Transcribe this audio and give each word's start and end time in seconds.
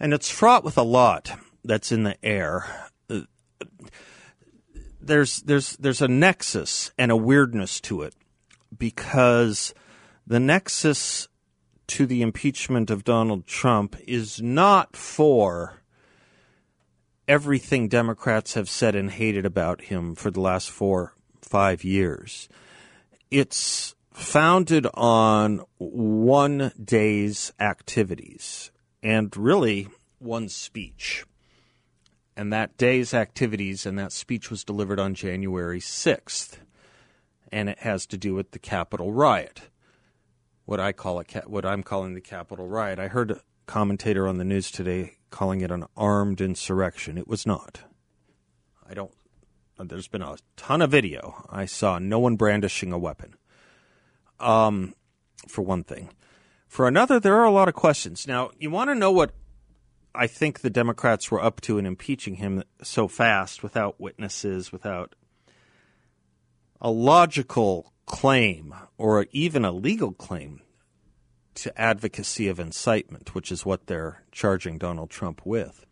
and 0.00 0.12
it's 0.12 0.28
fraught 0.28 0.64
with 0.64 0.76
a 0.76 0.82
lot 0.82 1.30
that's 1.64 1.92
in 1.92 2.02
the 2.02 2.16
air. 2.24 2.88
Uh, 3.08 3.20
there's, 5.00 5.42
there's, 5.42 5.76
there's 5.76 6.02
a 6.02 6.08
nexus 6.08 6.90
and 6.98 7.12
a 7.12 7.16
weirdness 7.16 7.80
to 7.82 8.02
it 8.02 8.16
because 8.76 9.74
the 10.26 10.40
nexus 10.40 11.28
to 11.90 12.06
the 12.06 12.22
impeachment 12.22 12.88
of 12.88 13.02
Donald 13.02 13.46
Trump 13.48 13.96
is 14.06 14.40
not 14.40 14.94
for 14.94 15.82
everything 17.26 17.88
Democrats 17.88 18.54
have 18.54 18.70
said 18.70 18.94
and 18.94 19.10
hated 19.10 19.44
about 19.44 19.82
him 19.82 20.14
for 20.14 20.30
the 20.30 20.40
last 20.40 20.70
four, 20.70 21.14
five 21.42 21.82
years. 21.82 22.48
It's 23.28 23.96
founded 24.12 24.86
on 24.94 25.64
one 25.78 26.70
day's 26.82 27.52
activities 27.58 28.70
and 29.02 29.36
really 29.36 29.88
one 30.20 30.48
speech. 30.48 31.24
And 32.36 32.52
that 32.52 32.76
day's 32.76 33.12
activities 33.12 33.84
and 33.84 33.98
that 33.98 34.12
speech 34.12 34.48
was 34.48 34.62
delivered 34.62 35.00
on 35.00 35.14
January 35.14 35.80
6th. 35.80 36.58
And 37.50 37.68
it 37.68 37.80
has 37.80 38.06
to 38.06 38.16
do 38.16 38.36
with 38.36 38.52
the 38.52 38.60
Capitol 38.60 39.12
riot 39.12 39.69
what 40.70 40.78
I 40.78 40.92
call 40.92 41.18
a 41.18 41.24
what 41.46 41.66
I'm 41.66 41.82
calling 41.82 42.14
the 42.14 42.20
Capitol 42.20 42.68
riot. 42.68 43.00
I 43.00 43.08
heard 43.08 43.32
a 43.32 43.40
commentator 43.66 44.28
on 44.28 44.38
the 44.38 44.44
news 44.44 44.70
today 44.70 45.16
calling 45.30 45.62
it 45.62 45.72
an 45.72 45.84
armed 45.96 46.40
insurrection. 46.40 47.18
It 47.18 47.26
was 47.26 47.44
not. 47.44 47.80
I 48.88 48.94
don't. 48.94 49.10
There's 49.80 50.06
been 50.06 50.22
a 50.22 50.36
ton 50.56 50.80
of 50.80 50.90
video. 50.90 51.44
I 51.50 51.64
saw 51.64 51.98
no 51.98 52.20
one 52.20 52.36
brandishing 52.36 52.92
a 52.92 52.98
weapon. 52.98 53.34
Um, 54.38 54.94
for 55.48 55.62
one 55.62 55.82
thing. 55.82 56.10
For 56.68 56.86
another, 56.86 57.18
there 57.18 57.34
are 57.34 57.44
a 57.44 57.50
lot 57.50 57.66
of 57.66 57.74
questions. 57.74 58.28
Now, 58.28 58.50
you 58.56 58.70
want 58.70 58.90
to 58.90 58.94
know 58.94 59.10
what 59.10 59.32
I 60.14 60.28
think 60.28 60.60
the 60.60 60.70
Democrats 60.70 61.32
were 61.32 61.42
up 61.42 61.60
to 61.62 61.78
in 61.78 61.86
impeaching 61.86 62.36
him 62.36 62.62
so 62.80 63.08
fast 63.08 63.64
without 63.64 64.00
witnesses, 64.00 64.70
without 64.70 65.16
a 66.80 66.92
logical 66.92 67.92
claim 68.10 68.74
or 68.98 69.26
even 69.30 69.64
a 69.64 69.70
legal 69.70 70.10
claim 70.10 70.60
to 71.54 71.80
advocacy 71.80 72.48
of 72.48 72.58
incitement, 72.58 73.36
which 73.36 73.52
is 73.52 73.64
what 73.64 73.86
they're 73.86 74.24
charging 74.32 74.78
Donald 74.78 75.10
Trump 75.10 75.42
with. 75.44 75.86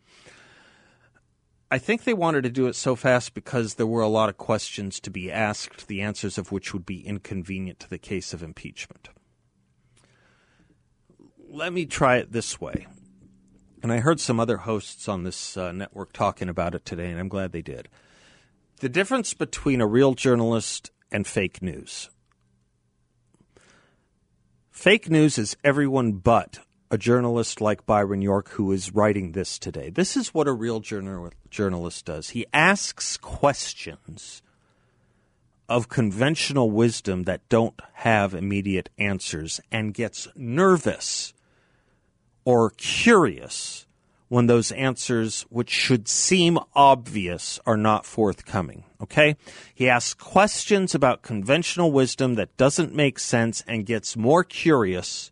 I 1.71 1.77
think 1.77 2.03
they 2.03 2.13
wanted 2.13 2.41
to 2.43 2.49
do 2.49 2.67
it 2.67 2.75
so 2.75 2.97
fast 2.97 3.33
because 3.33 3.75
there 3.75 3.87
were 3.87 4.01
a 4.01 4.09
lot 4.09 4.27
of 4.27 4.37
questions 4.37 4.99
to 4.99 5.09
be 5.09 5.31
asked, 5.31 5.87
the 5.87 6.01
answers 6.01 6.37
of 6.37 6.51
which 6.51 6.73
would 6.73 6.85
be 6.85 7.07
inconvenient 7.07 7.79
to 7.79 7.89
the 7.89 7.97
case 7.97 8.33
of 8.33 8.43
impeachment. 8.43 9.07
Let 11.49 11.71
me 11.71 11.85
try 11.85 12.17
it 12.17 12.33
this 12.33 12.59
way. 12.59 12.85
And 13.81 13.93
I 13.93 13.99
heard 13.99 14.19
some 14.19 14.41
other 14.41 14.57
hosts 14.57 15.07
on 15.07 15.23
this 15.23 15.55
uh, 15.55 15.71
network 15.71 16.11
talking 16.11 16.49
about 16.49 16.75
it 16.75 16.83
today, 16.83 17.09
and 17.09 17.19
I'm 17.19 17.29
glad 17.29 17.53
they 17.53 17.61
did. 17.61 17.87
The 18.81 18.89
difference 18.89 19.33
between 19.33 19.79
a 19.79 19.87
real 19.87 20.15
journalist 20.15 20.91
and 21.11 21.25
fake 21.25 21.61
news. 21.61 22.09
Fake 24.71 25.09
news 25.09 25.37
is 25.37 25.57
everyone 25.63 26.13
but 26.13 26.59
a 26.91 26.97
journalist 26.97 27.61
like 27.61 27.85
Byron 27.85 28.21
York 28.21 28.49
who 28.49 28.71
is 28.71 28.93
writing 28.95 29.33
this 29.33 29.59
today. 29.59 29.89
This 29.89 30.17
is 30.17 30.33
what 30.33 30.47
a 30.47 30.53
real 30.53 30.79
journal- 30.79 31.31
journalist 31.49 32.05
does. 32.05 32.29
He 32.29 32.45
asks 32.53 33.17
questions 33.17 34.41
of 35.67 35.87
conventional 35.87 36.71
wisdom 36.71 37.23
that 37.23 37.47
don't 37.47 37.79
have 37.93 38.33
immediate 38.33 38.89
answers 38.97 39.61
and 39.71 39.93
gets 39.93 40.27
nervous 40.35 41.33
or 42.43 42.71
curious 42.71 43.85
when 44.29 44.45
those 44.45 44.71
answers, 44.71 45.41
which 45.49 45.71
should 45.71 46.07
seem 46.07 46.59
obvious, 46.75 47.59
are 47.65 47.75
not 47.75 48.05
forthcoming. 48.05 48.85
Okay? 49.01 49.35
He 49.73 49.89
asks 49.89 50.13
questions 50.13 50.95
about 50.95 51.23
conventional 51.23 51.91
wisdom 51.91 52.35
that 52.35 52.55
doesn't 52.55 52.95
make 52.95 53.19
sense 53.19 53.63
and 53.67 53.85
gets 53.85 54.15
more 54.15 54.43
curious 54.43 55.31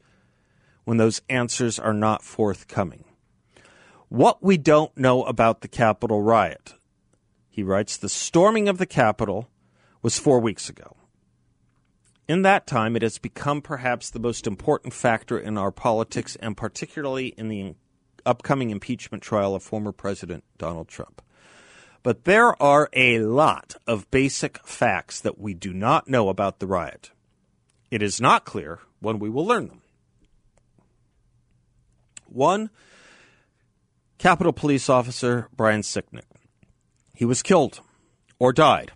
when 0.83 0.97
those 0.97 1.21
answers 1.29 1.77
are 1.77 1.93
not 1.93 2.23
forthcoming. 2.23 3.05
What 4.09 4.41
we 4.41 4.57
don't 4.57 4.95
know 4.97 5.23
about 5.23 5.61
the 5.61 5.67
Capitol 5.67 6.21
riot. 6.21 6.73
He 7.49 7.61
writes 7.61 7.97
The 7.97 8.09
storming 8.09 8.67
of 8.67 8.77
the 8.77 8.85
Capitol 8.85 9.49
was 10.01 10.17
four 10.17 10.39
weeks 10.39 10.69
ago. 10.69 10.95
In 12.27 12.41
that 12.41 12.67
time, 12.67 12.95
it 12.95 13.01
has 13.03 13.19
become 13.19 13.61
perhaps 13.61 14.09
the 14.09 14.19
most 14.19 14.47
important 14.47 14.93
factor 14.93 15.37
in 15.37 15.57
our 15.57 15.71
politics 15.71 16.35
and 16.37 16.57
particularly 16.57 17.27
in 17.37 17.47
the 17.47 17.75
upcoming 18.27 18.69
impeachment 18.69 19.23
trial 19.23 19.55
of 19.55 19.63
former 19.63 19.91
President 19.91 20.43
Donald 20.57 20.87
Trump. 20.87 21.21
But 22.03 22.25
there 22.25 22.61
are 22.61 22.89
a 22.93 23.19
lot 23.19 23.75
of 23.87 24.09
basic 24.11 24.65
facts 24.65 25.19
that 25.21 25.39
we 25.39 25.53
do 25.53 25.73
not 25.73 26.07
know 26.07 26.29
about 26.29 26.59
the 26.59 26.67
riot. 26.67 27.11
It 27.89 28.01
is 28.01 28.21
not 28.21 28.45
clear 28.45 28.79
when 28.99 29.17
we 29.19 29.29
will 29.29 29.45
learn 29.45 29.67
them. 29.67 29.81
One, 32.27 32.69
Capitol 34.17 34.53
Police 34.53 34.89
Officer 34.89 35.47
Brian 35.55 35.81
Sicknick. 35.81 36.25
He 37.15 37.25
was 37.25 37.41
killed 37.41 37.81
or 38.39 38.53
died 38.53 38.91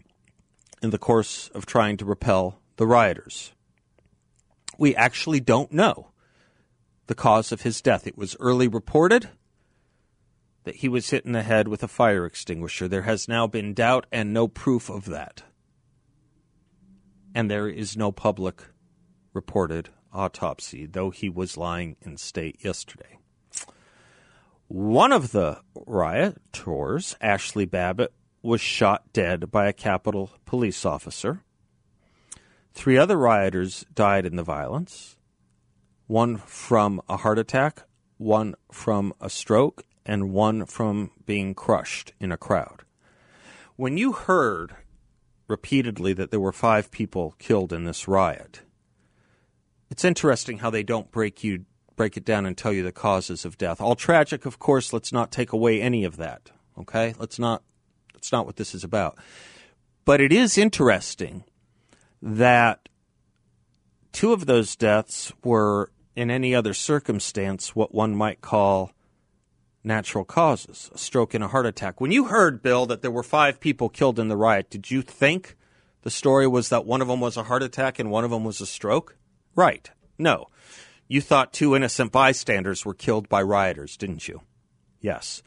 in 0.82 0.90
the 0.90 0.98
course 0.98 1.50
of 1.50 1.66
trying 1.66 1.98
to 1.98 2.06
repel 2.06 2.60
the 2.78 2.88
rioters. 2.88 3.54
We 4.78 4.96
actually 4.96 5.40
don't 5.40 5.72
know 5.72 6.11
the 7.08 7.16
cause 7.16 7.52
of 7.52 7.62
his 7.62 7.82
death. 7.82 8.08
It 8.08 8.18
was 8.18 8.36
early 8.40 8.68
reported 8.68 9.30
that 10.64 10.78
he 10.78 10.88
was 10.88 11.10
hit 11.10 11.26
in 11.26 11.32
the 11.32 11.44
head 11.44 11.68
with 11.68 11.84
a 11.84 11.88
fire 11.88 12.26
extinguisher. 12.26 12.88
There 12.88 13.02
has 13.04 13.28
now 13.28 13.48
been 13.48 13.74
doubt 13.74 14.06
and 14.12 14.34
no 14.34 14.48
proof 14.48 14.90
of 14.90 15.06
that. 15.06 15.44
And 17.34 17.50
there 17.50 17.68
is 17.68 17.98
no 17.98 18.12
public 18.12 18.62
reported 19.34 19.90
autopsy, 20.14 20.86
though 20.86 21.10
he 21.10 21.30
was 21.30 21.58
lying 21.58 21.96
in 22.02 22.18
state 22.18 22.64
yesterday. 22.64 23.18
One 24.68 25.12
of 25.12 25.32
the 25.32 25.60
rioters, 25.76 27.16
Ashley 27.20 27.66
Babbitt, 27.66 28.14
was 28.42 28.62
shot 28.62 29.12
dead 29.14 29.52
by 29.52 29.68
a 29.68 29.74
Capitol 29.74 30.32
police 30.46 30.86
officer. 30.86 31.44
Three 32.74 32.98
other 32.98 33.18
rioters 33.18 33.86
died 33.94 34.26
in 34.26 34.36
the 34.36 34.44
violence 34.44 35.18
one 36.12 36.36
from 36.36 37.02
a 37.08 37.16
heart 37.16 37.40
attack, 37.40 37.84
one 38.18 38.54
from 38.70 39.14
a 39.22 39.30
stroke, 39.30 39.86
and 40.06 40.34
one 40.34 40.66
from 40.66 41.10
being 41.26 41.56
crushed 41.56 42.12
in 42.20 42.34
a 42.34 42.38
crowd. 42.38 42.82
When 43.78 43.96
you 43.96 44.12
heard 44.12 44.76
repeatedly 45.48 46.12
that 46.12 46.30
there 46.30 46.40
were 46.42 46.52
five 46.52 46.92
people 46.92 47.34
killed 47.40 47.72
in 47.72 47.86
this 47.86 48.10
riot, 48.10 48.60
it's 49.90 50.04
interesting 50.04 50.58
how 50.58 50.70
they 50.70 50.84
don't 50.84 51.10
break 51.12 51.46
you 51.46 51.64
break 51.96 52.18
it 52.18 52.26
down 52.26 52.46
and 52.46 52.58
tell 52.58 52.74
you 52.74 52.84
the 52.84 52.92
causes 52.92 53.46
of 53.46 53.58
death. 53.58 53.80
All 53.80 53.96
tragic, 53.96 54.46
of 54.46 54.60
course, 54.60 54.92
let's 54.92 55.14
not 55.14 55.32
take 55.32 55.54
away 55.54 55.82
any 55.82 56.04
of 56.04 56.18
that. 56.18 56.52
Okay? 56.78 57.14
Let's 57.20 57.40
not 57.40 57.64
that's 58.14 58.34
not 58.34 58.46
what 58.46 58.58
this 58.58 58.76
is 58.76 58.84
about. 58.84 59.18
But 60.04 60.20
it 60.20 60.34
is 60.34 60.58
interesting 60.58 61.46
that 62.22 62.90
two 64.12 64.34
of 64.34 64.46
those 64.46 64.76
deaths 64.76 65.32
were 65.42 65.90
in 66.16 66.30
any 66.30 66.54
other 66.54 66.74
circumstance 66.74 67.76
what 67.76 67.94
one 67.94 68.16
might 68.16 68.42
call 68.42 68.92
natural 69.84 70.26
causes, 70.26 70.90
a 70.94 70.98
stroke 70.98 71.34
and 71.34 71.44
a 71.44 71.48
heart 71.48 71.66
attack. 71.66 72.00
When 72.00 72.12
you 72.12 72.26
heard, 72.26 72.62
Bill, 72.62 72.86
that 72.86 73.02
there 73.02 73.12
were 73.12 73.24
five 73.24 73.60
people 73.60 73.90
killed 73.90 74.20
in 74.20 74.28
the 74.28 74.38
riot, 74.38 74.70
did 74.70 74.92
you 74.92 75.02
think 75.02 75.56
the 76.04 76.12
story 76.12 76.48
was 76.48 76.70
that 76.70 76.86
one 76.86 77.02
of 77.02 77.08
them 77.08 77.20
was 77.20 77.38
a 77.38 77.44
heart 77.44 77.64
attack 77.64 78.00
and 78.00 78.12
one 78.12 78.24
of 78.24 78.32
them 78.32 78.44
was 78.44 78.62
a 78.62 78.66
stroke? 78.66 79.18
Right. 79.56 79.90
No. 80.18 80.48
You 81.08 81.22
thought 81.22 81.54
two 81.54 81.76
innocent 81.76 82.12
bystanders 82.12 82.86
were 82.86 82.94
killed 82.94 83.28
by 83.28 83.42
rioters, 83.42 83.98
didn't 83.98 84.28
you? 84.28 84.42
Yes. 85.00 85.42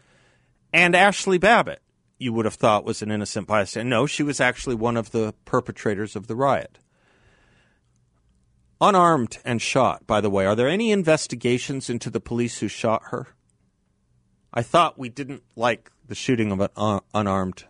And 0.73 0.97
Ashley 0.97 1.39
Babbitt, 1.39 1.81
you 2.19 2.33
would 2.33 2.45
have 2.45 2.55
thought 2.55 2.85
was 2.85 3.03
an 3.03 3.11
innocent 3.11 3.47
bystander. 3.47 3.89
No, 3.89 4.07
she 4.07 4.23
was 4.23 4.41
actually 4.41 4.75
one 4.75 4.97
of 4.97 5.13
the 5.13 5.33
perpetrators 5.45 6.17
of 6.17 6.27
the 6.27 6.37
riot 6.37 6.79
unarmed 8.81 9.39
and 9.45 9.61
shot, 9.61 10.07
by 10.07 10.21
the 10.21 10.31
way. 10.31 10.47
Are 10.47 10.57
there 10.57 10.69
any 10.69 10.91
investigations 10.91 11.89
into 11.89 12.11
the 12.11 12.21
police 12.21 12.59
who 12.59 12.69
shot 12.69 13.03
her? 13.11 13.29
I 14.53 14.63
thought 14.63 14.99
we 14.99 15.09
didn't 15.09 15.43
like 15.57 15.91
the 16.07 16.15
shooting 16.15 16.53
of 16.53 16.71
uh, 16.77 17.01
unarmed 17.13 17.65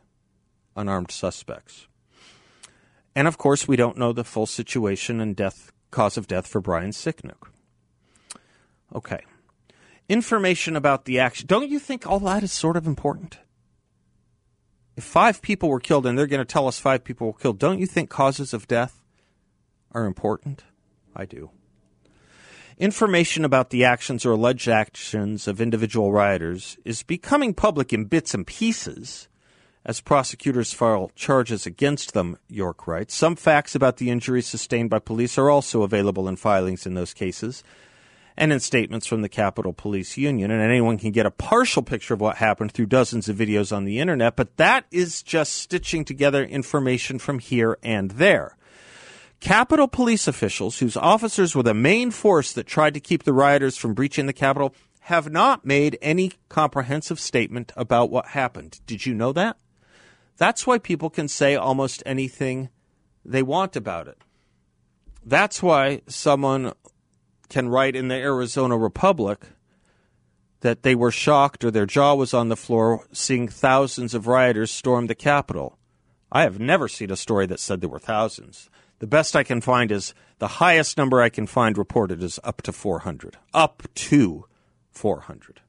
unarmed 0.76 1.10
suspects. 1.10 1.86
And 3.14 3.28
of 3.28 3.38
course, 3.38 3.68
we 3.68 3.76
don't 3.76 3.96
know 3.96 4.12
the 4.12 4.24
full 4.24 4.46
situation 4.46 5.20
and 5.20 5.36
death 5.36 5.72
cause 5.90 6.16
of 6.16 6.26
death 6.26 6.46
for 6.46 6.60
Brian 6.60 6.90
Sicknick. 6.90 7.48
Okay. 8.92 9.20
Information 10.08 10.76
about 10.76 11.04
the 11.04 11.20
action. 11.20 11.46
Don't 11.46 11.70
you 11.70 11.78
think 11.78 12.06
all 12.06 12.18
that 12.20 12.42
is 12.42 12.52
sort 12.52 12.76
of 12.76 12.86
important? 12.86 13.38
If 14.96 15.04
five 15.04 15.40
people 15.40 15.68
were 15.68 15.80
killed 15.80 16.06
and 16.06 16.18
they're 16.18 16.26
going 16.26 16.44
to 16.44 16.44
tell 16.44 16.68
us 16.68 16.78
five 16.78 17.04
people 17.04 17.28
were 17.28 17.38
killed, 17.38 17.58
don't 17.58 17.78
you 17.78 17.86
think 17.86 18.10
causes 18.10 18.52
of 18.52 18.68
death 18.68 19.02
are 19.92 20.04
important? 20.04 20.64
I 21.14 21.24
do. 21.24 21.50
Information 22.76 23.44
about 23.44 23.70
the 23.70 23.84
actions 23.84 24.26
or 24.26 24.32
alleged 24.32 24.68
actions 24.68 25.46
of 25.46 25.60
individual 25.60 26.12
rioters 26.12 26.76
is 26.84 27.04
becoming 27.04 27.54
public 27.54 27.92
in 27.92 28.06
bits 28.06 28.34
and 28.34 28.46
pieces 28.46 29.28
as 29.86 30.00
prosecutors 30.00 30.72
file 30.72 31.10
charges 31.14 31.66
against 31.66 32.14
them, 32.14 32.38
York 32.48 32.86
writes. 32.86 33.14
Some 33.14 33.36
facts 33.36 33.74
about 33.74 33.98
the 33.98 34.10
injuries 34.10 34.46
sustained 34.46 34.90
by 34.90 34.98
police 34.98 35.38
are 35.38 35.50
also 35.50 35.82
available 35.82 36.26
in 36.26 36.36
filings 36.36 36.86
in 36.86 36.94
those 36.94 37.14
cases 37.14 37.62
and 38.36 38.52
in 38.52 38.58
statements 38.60 39.06
from 39.06 39.22
the 39.22 39.28
Capitol 39.28 39.72
Police 39.72 40.16
Union. 40.16 40.50
And 40.50 40.60
anyone 40.60 40.98
can 40.98 41.12
get 41.12 41.26
a 41.26 41.30
partial 41.30 41.82
picture 41.82 42.14
of 42.14 42.20
what 42.20 42.36
happened 42.36 42.72
through 42.72 42.86
dozens 42.86 43.28
of 43.28 43.36
videos 43.36 43.76
on 43.76 43.84
the 43.84 44.00
internet, 44.00 44.36
but 44.36 44.56
that 44.56 44.86
is 44.90 45.22
just 45.22 45.54
stitching 45.54 46.04
together 46.04 46.42
information 46.42 47.18
from 47.18 47.38
here 47.38 47.78
and 47.82 48.12
there. 48.12 48.56
Capitol 49.44 49.88
police 49.88 50.26
officials, 50.26 50.78
whose 50.78 50.96
officers 50.96 51.54
were 51.54 51.62
the 51.62 51.74
main 51.74 52.10
force 52.10 52.50
that 52.54 52.66
tried 52.66 52.94
to 52.94 52.98
keep 52.98 53.24
the 53.24 53.32
rioters 53.34 53.76
from 53.76 53.92
breaching 53.92 54.24
the 54.24 54.32
Capitol, 54.32 54.74
have 55.00 55.30
not 55.30 55.66
made 55.66 55.98
any 56.00 56.32
comprehensive 56.48 57.20
statement 57.20 57.70
about 57.76 58.08
what 58.08 58.28
happened. 58.28 58.80
Did 58.86 59.04
you 59.04 59.12
know 59.12 59.34
that? 59.34 59.58
That's 60.38 60.66
why 60.66 60.78
people 60.78 61.10
can 61.10 61.28
say 61.28 61.56
almost 61.56 62.02
anything 62.06 62.70
they 63.22 63.42
want 63.42 63.76
about 63.76 64.08
it. 64.08 64.16
That's 65.22 65.62
why 65.62 66.00
someone 66.06 66.72
can 67.50 67.68
write 67.68 67.94
in 67.94 68.08
the 68.08 68.14
Arizona 68.14 68.78
Republic 68.78 69.44
that 70.60 70.84
they 70.84 70.94
were 70.94 71.10
shocked 71.10 71.64
or 71.64 71.70
their 71.70 71.84
jaw 71.84 72.14
was 72.14 72.32
on 72.32 72.48
the 72.48 72.56
floor 72.56 73.06
seeing 73.12 73.48
thousands 73.48 74.14
of 74.14 74.26
rioters 74.26 74.70
storm 74.70 75.06
the 75.06 75.14
Capitol. 75.14 75.76
I 76.32 76.44
have 76.44 76.58
never 76.58 76.88
seen 76.88 77.10
a 77.10 77.16
story 77.16 77.44
that 77.44 77.60
said 77.60 77.82
there 77.82 77.90
were 77.90 77.98
thousands. 77.98 78.70
The 79.04 79.08
best 79.08 79.36
I 79.36 79.42
can 79.42 79.60
find 79.60 79.92
is 79.92 80.14
the 80.38 80.48
highest 80.48 80.96
number 80.96 81.20
I 81.20 81.28
can 81.28 81.46
find 81.46 81.76
reported 81.76 82.22
is 82.22 82.40
up 82.42 82.62
to 82.62 82.72
400. 82.72 83.36
Up 83.52 83.82
to 83.96 84.46
400. 84.92 85.60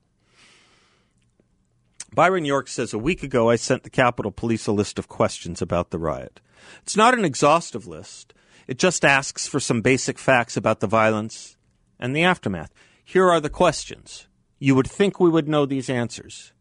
Byron 2.13 2.45
York 2.45 2.69
says 2.69 2.93
a 2.93 2.97
week 2.97 3.23
ago 3.23 3.49
I 3.49 3.57
sent 3.57 3.83
the 3.83 3.89
Capitol 3.89 4.31
Police 4.31 4.67
a 4.67 4.71
list 4.71 4.97
of 4.97 5.09
questions 5.09 5.61
about 5.61 5.89
the 5.89 5.99
riot. 5.99 6.39
It's 6.83 6.95
not 6.95 7.13
an 7.13 7.25
exhaustive 7.25 7.85
list. 7.85 8.33
It 8.67 8.79
just 8.79 9.03
asks 9.03 9.47
for 9.47 9.59
some 9.59 9.81
basic 9.81 10.17
facts 10.17 10.55
about 10.55 10.79
the 10.79 10.87
violence 10.87 11.57
and 11.99 12.15
the 12.15 12.23
aftermath. 12.23 12.73
Here 13.03 13.29
are 13.29 13.41
the 13.41 13.49
questions. 13.49 14.29
You 14.59 14.75
would 14.75 14.87
think 14.87 15.19
we 15.19 15.29
would 15.29 15.49
know 15.49 15.65
these 15.65 15.89
answers. 15.89 16.53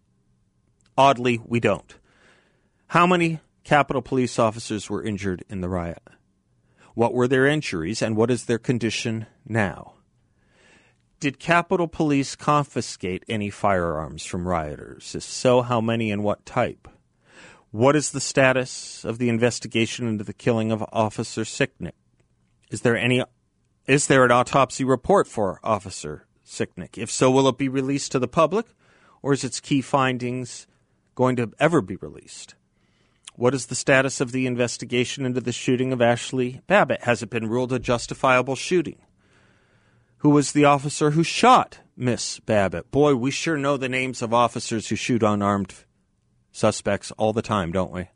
Oddly, 0.99 1.41
we 1.47 1.61
don't. 1.61 1.95
How 2.89 3.07
many 3.07 3.39
Capitol 3.63 4.03
police 4.03 4.41
officers 4.41 4.91
were 4.91 5.05
injured 5.05 5.45
in 5.49 5.61
the 5.61 5.69
riot? 5.69 6.03
What 6.95 7.13
were 7.13 7.29
their 7.29 7.47
injuries 7.47 8.01
and 8.01 8.17
what 8.17 8.31
is 8.31 8.45
their 8.45 8.59
condition 8.59 9.27
now? 9.47 9.95
Did 11.19 11.39
Capitol 11.39 11.89
Police 11.89 12.37
confiscate 12.37 13.25
any 13.29 13.51
firearms 13.51 14.25
from 14.25 14.47
rioters? 14.47 15.15
If 15.15 15.23
so, 15.23 15.63
how 15.63 15.81
many 15.81 16.11
and 16.11 16.23
what 16.23 16.47
type? 16.47 16.87
What 17.71 17.97
is 17.97 18.13
the 18.13 18.21
status 18.21 19.05
of 19.05 19.19
the 19.19 19.29
investigation 19.29 20.07
into 20.07 20.23
the 20.23 20.33
killing 20.33 20.71
of 20.71 20.85
Officer 20.93 21.43
Sicknick? 21.43 21.95
Is 22.71 22.83
there 22.83 22.97
any 22.97 23.25
is 23.87 24.07
there 24.07 24.25
an 24.25 24.31
autopsy 24.31 24.85
report 24.85 25.27
for 25.27 25.61
Officer 25.63 26.27
Sicknick? 26.47 26.97
If 26.97 27.11
so, 27.11 27.31
will 27.31 27.49
it 27.49 27.59
be 27.59 27.69
released 27.69 28.13
to 28.13 28.19
the 28.19 28.29
public 28.29 28.67
or 29.21 29.33
is 29.33 29.45
its 29.45 29.61
key 29.61 29.81
findings 29.81 30.67
going 31.15 31.37
to 31.37 31.53
ever 31.59 31.81
be 31.81 31.97
released? 31.97 32.55
What 33.35 33.55
is 33.55 33.67
the 33.67 33.75
status 33.75 34.21
of 34.21 34.33
the 34.33 34.47
investigation 34.47 35.27
into 35.27 35.41
the 35.41 35.53
shooting 35.53 35.93
of 35.93 36.01
Ashley 36.01 36.61
Babbitt? 36.67 37.03
Has 37.03 37.23
it 37.23 37.31
been 37.31 37.49
ruled 37.49 37.73
a 37.73 37.79
justifiable 37.79 38.57
shooting? 38.57 38.99
who 40.25 40.31
was 40.31 40.53
the 40.53 40.65
officer 40.65 41.11
who 41.11 41.23
shot 41.23 41.81
Miss 41.99 42.41
Babbitt. 42.41 42.91
Boy, 42.91 43.15
we 43.15 43.31
sure 43.31 43.59
know 43.59 43.77
the 43.77 43.91
names 43.91 44.23
of 44.23 44.33
officers 44.33 44.89
who 44.89 44.97
shoot 44.97 45.23
unarmed 45.23 45.75
suspects 46.51 47.11
all 47.19 47.35
the 47.35 47.43
time, 47.43 47.73
don't 47.73 47.93
we? 47.93 48.09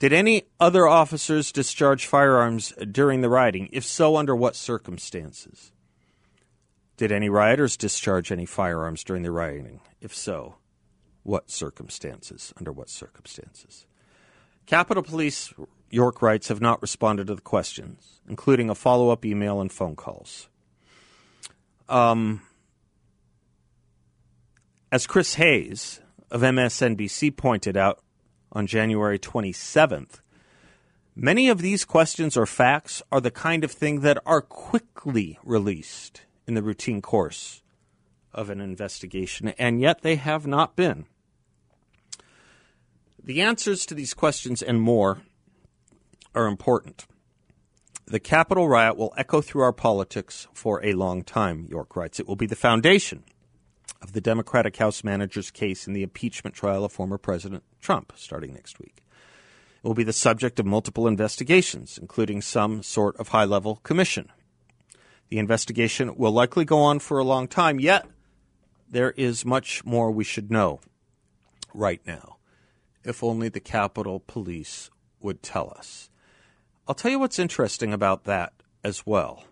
Did 0.00 0.12
any 0.12 0.48
other 0.58 0.88
officers 0.88 1.52
discharge 1.52 2.06
firearms 2.06 2.72
during 2.90 3.20
the 3.20 3.28
rioting? 3.28 3.68
If 3.70 3.84
so, 3.84 4.16
under 4.16 4.34
what 4.34 4.56
circumstances? 4.56 5.70
Did 6.96 7.12
any 7.12 7.28
rioters 7.28 7.76
discharge 7.76 8.32
any 8.32 8.44
firearms 8.44 9.04
during 9.04 9.22
the 9.22 9.30
rioting? 9.30 9.82
If 10.00 10.12
so, 10.12 10.56
what 11.22 11.52
circumstances? 11.52 12.52
Under 12.56 12.72
what 12.72 12.90
circumstances? 12.90 13.86
Capitol 14.66 15.02
Police, 15.02 15.54
York 15.90 16.20
writes, 16.20 16.48
have 16.48 16.60
not 16.60 16.82
responded 16.82 17.28
to 17.28 17.36
the 17.36 17.40
questions, 17.40 18.20
including 18.28 18.68
a 18.68 18.74
follow 18.74 19.10
up 19.10 19.24
email 19.24 19.60
and 19.60 19.70
phone 19.70 19.94
calls. 19.94 20.48
Um, 21.88 22.42
as 24.90 25.06
Chris 25.06 25.34
Hayes 25.34 26.00
of 26.32 26.40
MSNBC 26.40 27.36
pointed 27.36 27.76
out 27.76 28.00
on 28.50 28.66
January 28.66 29.20
27th, 29.20 30.20
many 31.14 31.48
of 31.48 31.60
these 31.60 31.84
questions 31.84 32.36
or 32.36 32.46
facts 32.46 33.02
are 33.12 33.20
the 33.20 33.30
kind 33.30 33.62
of 33.62 33.70
thing 33.70 34.00
that 34.00 34.18
are 34.26 34.42
quickly 34.42 35.38
released 35.44 36.22
in 36.48 36.54
the 36.54 36.62
routine 36.62 37.00
course 37.00 37.62
of 38.32 38.50
an 38.50 38.60
investigation, 38.60 39.48
and 39.58 39.80
yet 39.80 40.02
they 40.02 40.16
have 40.16 40.46
not 40.46 40.74
been. 40.74 41.06
The 43.26 43.42
answers 43.42 43.84
to 43.86 43.94
these 43.94 44.14
questions 44.14 44.62
and 44.62 44.80
more 44.80 45.22
are 46.32 46.46
important. 46.46 47.06
The 48.06 48.20
Capitol 48.20 48.68
riot 48.68 48.96
will 48.96 49.12
echo 49.16 49.40
through 49.40 49.62
our 49.62 49.72
politics 49.72 50.46
for 50.54 50.84
a 50.84 50.92
long 50.92 51.24
time, 51.24 51.66
York 51.68 51.96
writes. 51.96 52.20
It 52.20 52.28
will 52.28 52.36
be 52.36 52.46
the 52.46 52.54
foundation 52.54 53.24
of 54.00 54.12
the 54.12 54.20
Democratic 54.20 54.76
House 54.76 55.02
manager's 55.02 55.50
case 55.50 55.88
in 55.88 55.92
the 55.92 56.04
impeachment 56.04 56.54
trial 56.54 56.84
of 56.84 56.92
former 56.92 57.18
President 57.18 57.64
Trump 57.80 58.12
starting 58.14 58.54
next 58.54 58.78
week. 58.78 59.02
It 59.82 59.88
will 59.88 59.94
be 59.94 60.04
the 60.04 60.12
subject 60.12 60.60
of 60.60 60.66
multiple 60.66 61.08
investigations, 61.08 61.98
including 61.98 62.42
some 62.42 62.84
sort 62.84 63.16
of 63.16 63.28
high 63.28 63.44
level 63.44 63.76
commission. 63.82 64.30
The 65.30 65.38
investigation 65.38 66.14
will 66.14 66.30
likely 66.30 66.64
go 66.64 66.78
on 66.78 67.00
for 67.00 67.18
a 67.18 67.24
long 67.24 67.48
time, 67.48 67.80
yet 67.80 68.06
there 68.88 69.10
is 69.10 69.44
much 69.44 69.84
more 69.84 70.12
we 70.12 70.22
should 70.22 70.48
know 70.48 70.78
right 71.74 72.00
now. 72.06 72.35
If 73.06 73.22
only 73.22 73.48
the 73.48 73.60
Capitol 73.60 74.20
Police 74.26 74.90
would 75.20 75.42
tell 75.42 75.72
us. 75.76 76.10
I'll 76.88 76.94
tell 76.94 77.10
you 77.10 77.18
what's 77.18 77.38
interesting 77.38 77.92
about 77.92 78.24
that 78.24 78.52
as 78.84 79.06
well. 79.06 79.44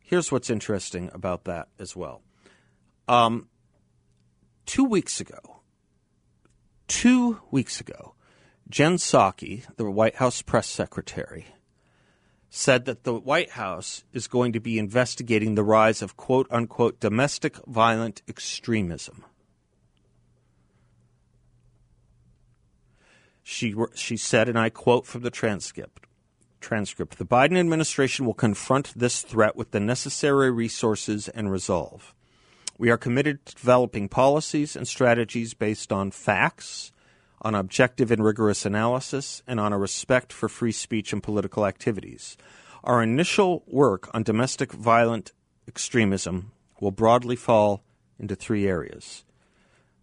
Here's 0.00 0.30
what's 0.30 0.50
interesting 0.50 1.10
about 1.14 1.44
that 1.44 1.68
as 1.78 1.96
well. 1.96 2.22
Um, 3.08 3.48
two 4.66 4.84
weeks 4.84 5.20
ago, 5.20 5.60
two 6.88 7.40
weeks 7.50 7.80
ago, 7.80 8.14
Jen 8.68 8.96
Psaki, 8.96 9.64
the 9.76 9.90
White 9.90 10.16
House 10.16 10.42
press 10.42 10.66
secretary, 10.66 11.46
said 12.50 12.84
that 12.84 13.04
the 13.04 13.14
White 13.14 13.50
House 13.50 14.04
is 14.12 14.26
going 14.26 14.52
to 14.52 14.60
be 14.60 14.78
investigating 14.78 15.54
the 15.54 15.64
rise 15.64 16.02
of 16.02 16.16
quote 16.18 16.46
unquote 16.50 17.00
domestic 17.00 17.56
violent 17.66 18.20
extremism. 18.28 19.24
She, 23.42 23.74
she 23.94 24.16
said, 24.16 24.48
and 24.48 24.58
I 24.58 24.70
quote 24.70 25.06
from 25.06 25.22
the 25.22 25.30
transcript 25.30 26.06
transcript. 26.62 27.18
The 27.18 27.26
Biden 27.26 27.58
administration 27.58 28.24
will 28.24 28.34
confront 28.34 28.94
this 28.96 29.20
threat 29.20 29.56
with 29.56 29.72
the 29.72 29.80
necessary 29.80 30.50
resources 30.50 31.28
and 31.28 31.50
resolve. 31.50 32.14
We 32.78 32.90
are 32.90 32.96
committed 32.96 33.44
to 33.46 33.54
developing 33.54 34.08
policies 34.08 34.74
and 34.74 34.88
strategies 34.88 35.52
based 35.52 35.92
on 35.92 36.10
facts, 36.10 36.92
on 37.42 37.54
objective 37.54 38.10
and 38.10 38.24
rigorous 38.24 38.64
analysis, 38.64 39.42
and 39.46 39.60
on 39.60 39.72
a 39.72 39.78
respect 39.78 40.32
for 40.32 40.48
free 40.48 40.72
speech 40.72 41.12
and 41.12 41.22
political 41.22 41.66
activities. 41.66 42.36
Our 42.82 43.02
initial 43.02 43.62
work 43.66 44.08
on 44.14 44.22
domestic 44.22 44.72
violent 44.72 45.32
extremism 45.68 46.52
will 46.80 46.90
broadly 46.90 47.36
fall 47.36 47.84
into 48.18 48.34
three 48.34 48.66
areas. 48.66 49.24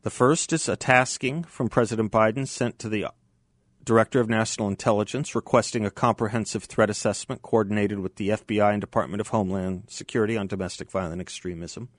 The 0.04 0.10
first 0.10 0.54
is 0.54 0.70
a 0.70 0.78
tasking 0.78 1.44
from 1.44 1.68
President 1.68 2.12
Biden 2.12 2.48
sent 2.48 2.80
to 2.80 2.88
the 2.88 3.06
Director 3.84 4.20
of 4.20 4.30
National 4.30 4.68
Intelligence, 4.68 5.36
requesting 5.36 5.86
a 5.86 5.92
comprehensive 5.92 6.66
threat 6.66 6.90
assessment 6.90 7.42
coordinated 7.42 8.00
with 8.00 8.18
the 8.18 8.30
FBI 8.30 8.72
and 8.74 8.82
Department 8.82 9.22
of 9.22 9.30
Homeland 9.30 9.84
Security 9.88 10.38
on 10.38 10.48
domestic 10.48 10.92
violent 10.92 11.22
extremism. 11.22 11.90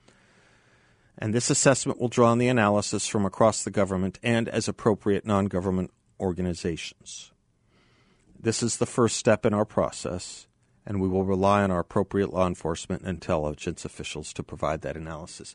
And 1.19 1.35
this 1.35 1.51
assessment 1.51 2.01
will 2.01 2.09
draw 2.09 2.31
on 2.31 2.39
the 2.39 2.49
analysis 2.49 3.07
from 3.07 3.27
across 3.27 3.65
the 3.65 3.71
government 3.71 4.19
and 4.23 4.49
as 4.49 4.69
appropriate 4.69 5.27
non 5.27 5.47
government 5.47 5.91
organizations. 6.19 7.33
This 8.39 8.63
is 8.63 8.79
the 8.79 8.87
first 8.87 9.17
step 9.17 9.45
in 9.45 9.53
our 9.53 9.67
process, 9.67 10.47
and 10.87 11.01
we 11.01 11.09
will 11.09 11.25
rely 11.25 11.63
on 11.63 11.71
our 11.71 11.81
appropriate 11.81 12.33
law 12.33 12.47
enforcement 12.47 13.03
and 13.03 13.11
intelligence 13.11 13.85
officials 13.85 14.33
to 14.35 14.43
provide 14.43 14.81
that 14.83 14.97
analysis. 14.97 15.55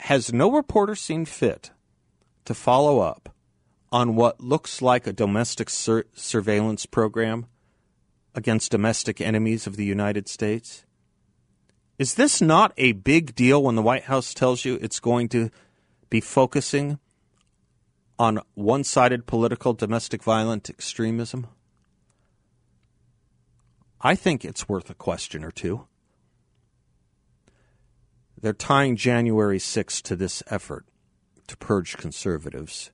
has 0.00 0.32
no 0.32 0.52
reporter 0.52 0.94
seen 0.94 1.24
fit 1.24 1.70
to 2.44 2.54
follow 2.54 3.00
up 3.00 3.34
on 3.92 4.14
what 4.14 4.40
looks 4.40 4.80
like 4.80 5.06
a 5.06 5.12
domestic 5.12 5.68
sur- 5.68 6.04
surveillance 6.14 6.86
program 6.86 7.46
against 8.34 8.70
domestic 8.70 9.20
enemies 9.20 9.66
of 9.66 9.76
the 9.76 9.84
United 9.84 10.28
States? 10.28 10.84
Is 11.98 12.14
this 12.14 12.40
not 12.40 12.72
a 12.76 12.92
big 12.92 13.34
deal 13.34 13.62
when 13.62 13.74
the 13.74 13.82
White 13.82 14.04
House 14.04 14.32
tells 14.32 14.64
you 14.64 14.76
it's 14.76 15.00
going 15.00 15.28
to 15.30 15.50
be 16.08 16.20
focusing 16.20 16.98
on 18.18 18.40
one 18.54 18.84
sided 18.84 19.26
political 19.26 19.74
domestic 19.74 20.22
violent 20.22 20.70
extremism? 20.70 21.46
I 24.00 24.14
think 24.14 24.44
it's 24.44 24.68
worth 24.68 24.88
a 24.88 24.94
question 24.94 25.44
or 25.44 25.50
two. 25.50 25.86
They're 28.40 28.54
tying 28.54 28.96
January 28.96 29.58
6th 29.58 30.00
to 30.02 30.16
this 30.16 30.42
effort 30.46 30.86
to 31.48 31.56
purge 31.58 31.98
conservatives 31.98 32.90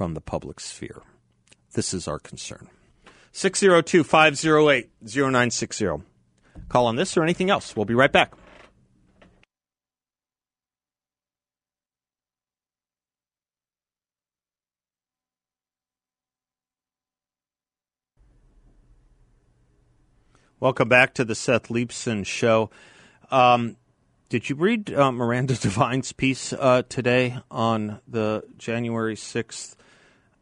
from 0.00 0.14
the 0.14 0.20
public 0.22 0.58
sphere. 0.60 1.02
This 1.74 1.92
is 1.92 2.08
our 2.08 2.18
concern. 2.18 2.70
602 3.32 4.02
508 4.02 4.88
0960. 5.02 5.88
Call 6.70 6.86
on 6.86 6.96
this 6.96 7.18
or 7.18 7.22
anything 7.22 7.50
else. 7.50 7.76
We'll 7.76 7.84
be 7.84 7.92
right 7.92 8.10
back. 8.10 8.32
Welcome 20.60 20.88
back 20.88 21.12
to 21.12 21.26
the 21.26 21.34
Seth 21.34 21.68
Leibsohn 21.68 22.24
Show. 22.24 22.70
Um, 23.30 23.76
did 24.30 24.48
you 24.48 24.56
read 24.56 24.94
uh, 24.94 25.12
Miranda 25.12 25.56
Devine's 25.60 26.12
piece 26.12 26.54
uh, 26.54 26.84
today 26.88 27.36
on 27.50 28.00
the 28.08 28.44
January 28.56 29.14
6th 29.14 29.76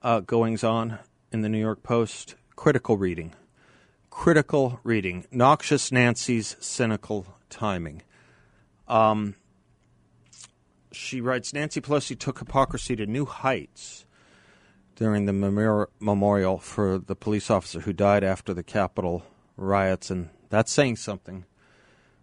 uh, 0.02 0.20
goings 0.20 0.64
on 0.64 0.98
in 1.32 1.42
the 1.42 1.48
New 1.48 1.60
York 1.60 1.82
Post? 1.82 2.34
Critical 2.56 2.96
reading. 2.96 3.34
Critical 4.10 4.80
reading. 4.82 5.26
Noxious 5.30 5.92
Nancy's 5.92 6.56
cynical 6.60 7.26
timing. 7.50 8.02
Um, 8.86 9.34
she 10.92 11.20
writes 11.20 11.52
Nancy 11.52 11.80
Pelosi 11.80 12.18
took 12.18 12.38
hypocrisy 12.38 12.96
to 12.96 13.06
new 13.06 13.26
heights 13.26 14.06
during 14.96 15.26
the 15.26 15.90
memorial 16.00 16.58
for 16.58 16.98
the 16.98 17.14
police 17.14 17.50
officer 17.50 17.80
who 17.80 17.92
died 17.92 18.24
after 18.24 18.52
the 18.52 18.64
Capitol 18.64 19.24
riots, 19.56 20.10
and 20.10 20.30
that's 20.50 20.72
saying 20.72 20.96
something 20.96 21.44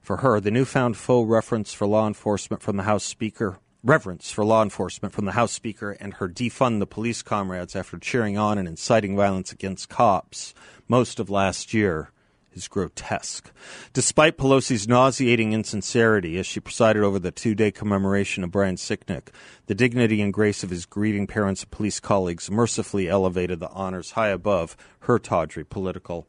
for 0.01 0.17
her. 0.17 0.41
The 0.41 0.51
newfound 0.51 0.97
faux 0.97 1.29
reference 1.29 1.73
for 1.73 1.87
law 1.87 2.05
enforcement 2.05 2.61
from 2.61 2.75
the 2.75 2.83
House 2.83 3.05
Speaker, 3.05 3.59
reverence 3.85 4.31
for 4.31 4.43
law 4.43 4.63
enforcement 4.63 5.13
from 5.13 5.25
the 5.25 5.33
House 5.33 5.51
Speaker, 5.51 5.91
and 5.91 6.15
her 6.15 6.27
defund 6.27 6.79
the 6.79 6.87
police 6.87 7.21
comrades 7.21 7.75
after 7.75 7.99
cheering 7.99 8.35
on 8.37 8.57
and 8.57 8.67
inciting 8.67 9.15
violence 9.15 9.51
against 9.51 9.89
cops 9.89 10.55
most 10.87 11.19
of 11.19 11.29
last 11.29 11.73
year 11.73 12.09
is 12.55 12.67
grotesque. 12.67 13.51
Despite 13.93 14.37
Pelosi's 14.37 14.87
nauseating 14.87 15.53
insincerity 15.53 16.39
as 16.39 16.47
she 16.47 16.59
presided 16.59 17.03
over 17.03 17.19
the 17.19 17.31
two 17.31 17.53
day 17.53 17.69
commemoration 17.69 18.43
of 18.43 18.51
Brian 18.51 18.75
Sicknick, 18.75 19.27
the 19.67 19.75
dignity 19.75 20.19
and 20.21 20.33
grace 20.33 20.63
of 20.63 20.71
his 20.71 20.85
grieving 20.85 21.27
parents 21.27 21.61
and 21.61 21.71
police 21.71 21.99
colleagues 21.99 22.49
mercifully 22.49 23.07
elevated 23.07 23.59
the 23.59 23.69
honors 23.69 24.11
high 24.11 24.29
above 24.29 24.75
her 25.01 25.19
tawdry 25.19 25.63
political 25.63 26.27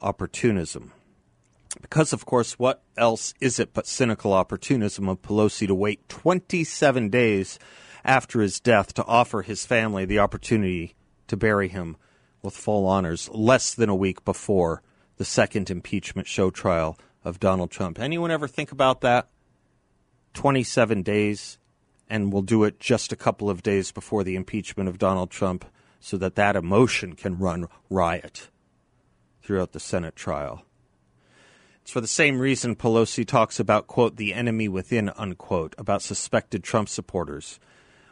opportunism. 0.00 0.92
Because, 1.80 2.12
of 2.12 2.26
course, 2.26 2.58
what 2.58 2.82
else 2.96 3.34
is 3.40 3.58
it 3.58 3.72
but 3.72 3.86
cynical 3.86 4.32
opportunism 4.32 5.08
of 5.08 5.22
Pelosi 5.22 5.66
to 5.66 5.74
wait 5.74 6.08
27 6.08 7.08
days 7.10 7.58
after 8.04 8.40
his 8.40 8.60
death 8.60 8.94
to 8.94 9.04
offer 9.04 9.42
his 9.42 9.66
family 9.66 10.04
the 10.04 10.18
opportunity 10.18 10.94
to 11.28 11.36
bury 11.36 11.68
him 11.68 11.96
with 12.42 12.56
full 12.56 12.86
honors 12.86 13.28
less 13.30 13.74
than 13.74 13.88
a 13.88 13.94
week 13.94 14.24
before 14.24 14.82
the 15.16 15.24
second 15.24 15.70
impeachment 15.70 16.28
show 16.28 16.50
trial 16.50 16.98
of 17.24 17.40
Donald 17.40 17.70
Trump? 17.70 17.98
Anyone 17.98 18.30
ever 18.30 18.46
think 18.46 18.72
about 18.72 19.00
that? 19.00 19.28
27 20.34 21.02
days, 21.02 21.58
and 22.08 22.32
we'll 22.32 22.42
do 22.42 22.64
it 22.64 22.78
just 22.78 23.12
a 23.12 23.16
couple 23.16 23.48
of 23.48 23.62
days 23.62 23.90
before 23.90 24.22
the 24.22 24.36
impeachment 24.36 24.88
of 24.88 24.98
Donald 24.98 25.30
Trump 25.30 25.64
so 25.98 26.16
that 26.18 26.34
that 26.36 26.56
emotion 26.56 27.14
can 27.14 27.38
run 27.38 27.66
riot 27.88 28.48
throughout 29.42 29.72
the 29.72 29.80
Senate 29.80 30.14
trial. 30.14 30.65
It's 31.86 31.92
for 31.92 32.00
the 32.00 32.08
same 32.08 32.40
reason 32.40 32.74
Pelosi 32.74 33.24
talks 33.24 33.60
about, 33.60 33.86
quote, 33.86 34.16
the 34.16 34.34
enemy 34.34 34.66
within, 34.66 35.08
unquote, 35.10 35.72
about 35.78 36.02
suspected 36.02 36.64
Trump 36.64 36.88
supporters, 36.88 37.60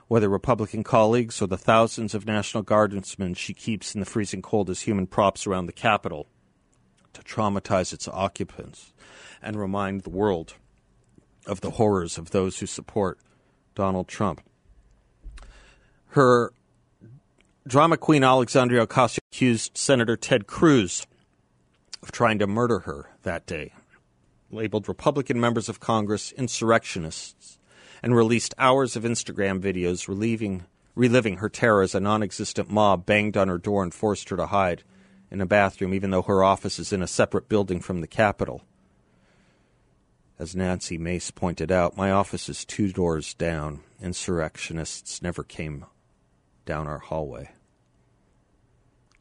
whether 0.07 0.29
Republican 0.29 0.85
colleagues 0.85 1.43
or 1.43 1.49
the 1.49 1.59
thousands 1.59 2.15
of 2.15 2.25
National 2.25 2.63
Guardsmen 2.63 3.35
she 3.35 3.53
keeps 3.53 3.93
in 3.93 3.99
the 3.99 4.07
freezing 4.07 4.43
cold 4.43 4.71
as 4.71 4.83
human 4.83 5.09
props 5.09 5.45
around 5.45 5.67
the 5.67 5.73
Capitol 5.73 6.29
to 7.15 7.23
traumatize 7.23 7.93
its 7.93 8.07
occupants 8.07 8.93
and 9.43 9.57
remind 9.57 10.03
the 10.03 10.11
world 10.11 10.55
of 11.45 11.61
the 11.61 11.73
horrors 11.73 12.17
of 12.17 12.31
those 12.31 12.61
who 12.61 12.67
support 12.67 13.19
Donald 13.75 14.07
Trump. 14.07 14.41
Her 16.11 16.53
drama 17.67 17.97
queen 17.97 18.23
Alexandria 18.23 18.87
Ocasio 18.87 19.19
accused 19.33 19.77
Senator 19.77 20.17
Ted 20.17 20.47
Cruz 20.47 21.09
of 22.05 22.13
trying 22.13 22.39
to 22.39 22.47
murder 22.47 22.79
her 22.79 23.11
that 23.25 23.47
day, 23.47 23.73
labeled 24.51 24.89
Republican 24.89 25.41
members 25.41 25.69
of 25.69 25.81
Congress 25.81 26.33
insurrectionists, 26.33 27.59
and 28.03 28.15
released 28.15 28.55
hours 28.59 28.97
of 28.97 29.03
Instagram 29.03 29.61
videos 29.61 30.09
relieving, 30.09 30.65
reliving 30.95 31.39
her 31.39 31.49
terror 31.49 31.83
as 31.83 31.95
a 31.95 32.01
non 32.01 32.23
existent 32.23 32.71
mob 32.71 33.05
banged 33.05 33.37
on 33.37 33.49
her 33.49 33.59
door 33.59 33.83
and 33.83 33.93
forced 33.93 34.29
her 34.29 34.37
to 34.37 34.47
hide 34.47 34.83
in 35.31 35.41
a 35.41 35.47
bathroom, 35.47 35.93
even 35.93 36.11
though 36.11 36.23
her 36.23 36.45
office 36.45 36.79
is 36.79 36.93
in 36.93 37.03
a 37.03 37.07
separate 37.07 37.49
building 37.49 37.81
from 37.81 38.01
the 38.01 38.07
Capitol. 38.07 38.63
As 40.39 40.55
Nancy 40.55 40.99
Mace 40.99 41.31
pointed 41.31 41.73
out, 41.73 41.97
my 41.97 42.11
office 42.11 42.49
is 42.49 42.65
two 42.65 42.93
doors 42.93 43.35
down. 43.35 43.81
Insurrectionists 44.01 45.23
never 45.23 45.43
came 45.43 45.87
down 46.67 46.87
our 46.87 46.99
hallway. 46.99 47.51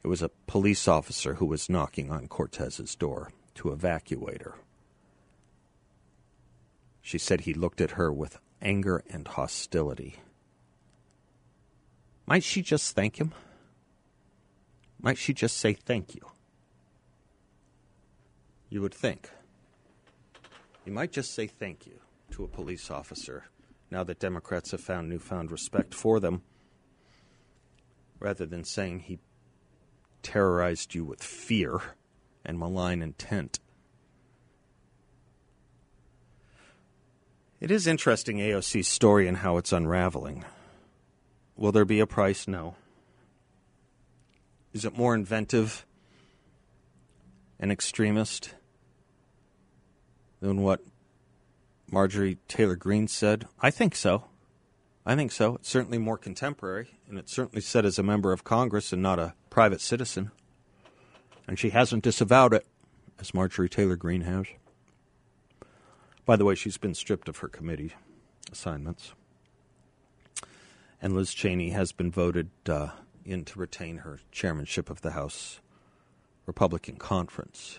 It 0.02 0.08
was 0.08 0.22
a 0.22 0.30
police 0.46 0.86
officer 0.86 1.34
who 1.34 1.46
was 1.46 1.70
knocking 1.70 2.10
on 2.10 2.28
Cortez's 2.28 2.94
door 2.94 3.30
to 3.56 3.72
evacuate 3.72 4.42
her. 4.42 4.54
She 7.00 7.18
said 7.18 7.42
he 7.42 7.54
looked 7.54 7.80
at 7.80 7.92
her 7.92 8.12
with 8.12 8.38
anger 8.62 9.04
and 9.10 9.28
hostility. 9.28 10.16
Might 12.26 12.44
she 12.44 12.62
just 12.62 12.94
thank 12.94 13.18
him? 13.18 13.34
Might 15.00 15.18
she 15.18 15.34
just 15.34 15.58
say 15.58 15.74
thank 15.74 16.14
you? 16.14 16.22
You 18.70 18.80
would 18.80 18.94
think. 18.94 19.28
You 20.86 20.92
might 20.92 21.12
just 21.12 21.34
say 21.34 21.46
thank 21.46 21.86
you 21.86 22.00
to 22.30 22.44
a 22.44 22.48
police 22.48 22.90
officer 22.90 23.44
now 23.90 24.02
that 24.04 24.18
Democrats 24.18 24.70
have 24.70 24.80
found 24.80 25.08
newfound 25.08 25.52
respect 25.52 25.94
for 25.94 26.18
them, 26.20 26.42
rather 28.18 28.46
than 28.46 28.64
saying 28.64 29.00
he 29.00 29.18
terrorized 30.22 30.94
you 30.94 31.04
with 31.04 31.22
fear 31.22 31.80
and 32.44 32.58
malign 32.58 33.02
intent. 33.02 33.58
It 37.60 37.70
is 37.70 37.86
interesting, 37.86 38.38
AOC's 38.38 38.88
story 38.88 39.26
and 39.26 39.38
how 39.38 39.56
it's 39.56 39.72
unraveling. 39.72 40.44
Will 41.56 41.72
there 41.72 41.84
be 41.84 42.00
a 42.00 42.06
price? 42.06 42.46
No. 42.46 42.74
Is 44.72 44.84
it 44.84 44.98
more 44.98 45.14
inventive 45.14 45.86
and 47.58 47.72
extremist 47.72 48.54
than 50.40 50.60
what 50.62 50.80
Marjorie 51.90 52.38
Taylor 52.48 52.76
Greene 52.76 53.08
said? 53.08 53.46
I 53.60 53.70
think 53.70 53.94
so. 53.94 54.24
I 55.06 55.14
think 55.16 55.32
so. 55.32 55.54
It's 55.56 55.68
certainly 55.68 55.98
more 55.98 56.18
contemporary, 56.18 56.98
and 57.08 57.18
it's 57.18 57.32
certainly 57.32 57.60
said 57.60 57.86
as 57.86 57.98
a 57.98 58.02
member 58.02 58.32
of 58.32 58.42
Congress 58.44 58.92
and 58.92 59.02
not 59.02 59.18
a 59.18 59.34
private 59.48 59.80
citizen. 59.80 60.32
And 61.46 61.58
she 61.58 61.70
hasn't 61.70 62.04
disavowed 62.04 62.54
it, 62.54 62.66
as 63.20 63.34
Marjorie 63.34 63.68
Taylor 63.68 63.96
Greene 63.96 64.22
has. 64.22 64.46
By 66.24 66.36
the 66.36 66.44
way, 66.44 66.54
she's 66.54 66.78
been 66.78 66.94
stripped 66.94 67.28
of 67.28 67.38
her 67.38 67.48
committee 67.48 67.92
assignments. 68.50 69.12
And 71.02 71.14
Liz 71.14 71.34
Cheney 71.34 71.70
has 71.70 71.92
been 71.92 72.10
voted 72.10 72.48
uh, 72.66 72.88
in 73.24 73.44
to 73.44 73.58
retain 73.58 73.98
her 73.98 74.20
chairmanship 74.32 74.88
of 74.88 75.02
the 75.02 75.10
House 75.10 75.60
Republican 76.46 76.96
Conference. 76.96 77.78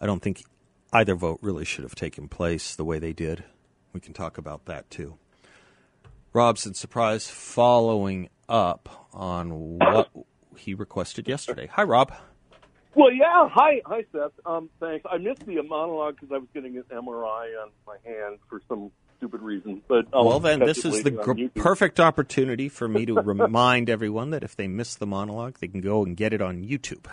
I 0.00 0.06
don't 0.06 0.20
think 0.20 0.44
either 0.92 1.14
vote 1.14 1.38
really 1.40 1.64
should 1.64 1.84
have 1.84 1.94
taken 1.94 2.28
place 2.28 2.74
the 2.76 2.84
way 2.84 2.98
they 2.98 3.12
did. 3.12 3.44
We 3.94 4.00
can 4.00 4.12
talk 4.12 4.36
about 4.36 4.66
that 4.66 4.90
too. 4.90 5.16
Robson 6.32 6.74
Surprise 6.74 7.28
following 7.28 8.28
up 8.48 9.08
on 9.12 9.78
what 9.78 10.10
he 10.54 10.74
requested 10.74 11.28
yesterday. 11.28 11.68
Hi, 11.72 11.82
Rob. 11.82 12.12
Well, 12.94 13.12
yeah. 13.12 13.48
Hi, 13.52 13.82
hi, 13.84 14.04
Seth. 14.12 14.32
Um, 14.46 14.70
thanks. 14.80 15.04
I 15.10 15.18
missed 15.18 15.44
the 15.46 15.60
monologue 15.62 16.16
because 16.20 16.32
I 16.32 16.38
was 16.38 16.48
getting 16.54 16.76
an 16.76 16.84
MRI 16.90 17.62
on 17.62 17.70
my 17.86 17.96
hand 18.04 18.38
for 18.48 18.60
some 18.68 18.92
stupid 19.18 19.42
reason. 19.42 19.82
But 19.88 20.06
I'll 20.12 20.24
well, 20.24 20.40
then 20.40 20.60
this 20.60 20.84
is 20.84 21.02
the 21.02 21.10
gr- 21.10 21.60
perfect 21.60 21.98
opportunity 21.98 22.68
for 22.68 22.86
me 22.86 23.06
to 23.06 23.14
remind 23.14 23.90
everyone 23.90 24.30
that 24.30 24.44
if 24.44 24.54
they 24.54 24.68
miss 24.68 24.94
the 24.94 25.06
monologue, 25.06 25.58
they 25.60 25.68
can 25.68 25.80
go 25.80 26.04
and 26.04 26.16
get 26.16 26.32
it 26.32 26.40
on 26.40 26.64
YouTube. 26.64 27.06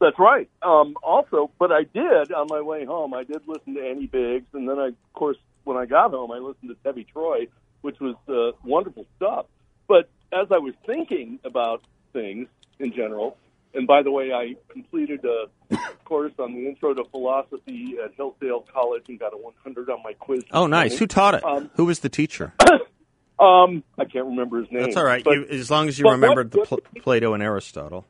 That's 0.00 0.18
right. 0.18 0.48
Um, 0.62 0.94
also, 1.02 1.50
but 1.58 1.72
I 1.72 1.84
did 1.84 2.32
on 2.32 2.48
my 2.50 2.60
way 2.60 2.84
home. 2.84 3.14
I 3.14 3.24
did 3.24 3.42
listen 3.46 3.74
to 3.74 3.80
Andy 3.80 4.06
Biggs, 4.06 4.46
and 4.52 4.68
then 4.68 4.78
I, 4.78 4.88
of 4.88 5.12
course, 5.14 5.38
when 5.64 5.78
I 5.78 5.86
got 5.86 6.10
home, 6.10 6.30
I 6.32 6.38
listened 6.38 6.68
to 6.70 6.76
Debbie 6.84 7.06
Troy, 7.10 7.46
which 7.80 7.98
was 7.98 8.14
uh, 8.28 8.56
wonderful 8.62 9.06
stuff. 9.16 9.46
But 9.88 10.10
as 10.32 10.48
I 10.50 10.58
was 10.58 10.74
thinking 10.84 11.38
about 11.44 11.82
things 12.16 12.48
in 12.78 12.92
general, 12.92 13.36
and 13.74 13.86
by 13.86 14.02
the 14.02 14.10
way, 14.10 14.32
I 14.32 14.56
completed 14.72 15.24
a 15.24 15.76
course 16.04 16.32
on 16.38 16.54
the 16.54 16.66
Intro 16.66 16.94
to 16.94 17.04
Philosophy 17.10 17.96
at 18.02 18.14
Hillsdale 18.16 18.64
College 18.72 19.04
and 19.08 19.18
got 19.20 19.34
a 19.34 19.36
100 19.36 19.90
on 19.90 20.02
my 20.02 20.14
quiz. 20.14 20.42
Oh, 20.50 20.66
nice. 20.66 20.98
Who 20.98 21.06
taught 21.06 21.34
it? 21.34 21.44
Um, 21.44 21.70
Who 21.74 21.84
was 21.84 22.00
the 22.00 22.08
teacher? 22.08 22.54
Um, 23.38 23.84
I 23.98 24.06
can't 24.06 24.24
remember 24.28 24.60
his 24.62 24.72
name. 24.72 24.84
That's 24.84 24.96
all 24.96 25.04
right. 25.04 25.22
But 25.22 25.32
you, 25.32 25.44
as 25.50 25.70
long 25.70 25.88
as 25.88 25.98
you 25.98 26.06
what- 26.06 26.12
remembered 26.12 26.52
the 26.52 26.60
what- 26.60 26.68
Pl- 26.68 26.80
Plato 27.02 27.34
and 27.34 27.42
Aristotle. 27.42 28.06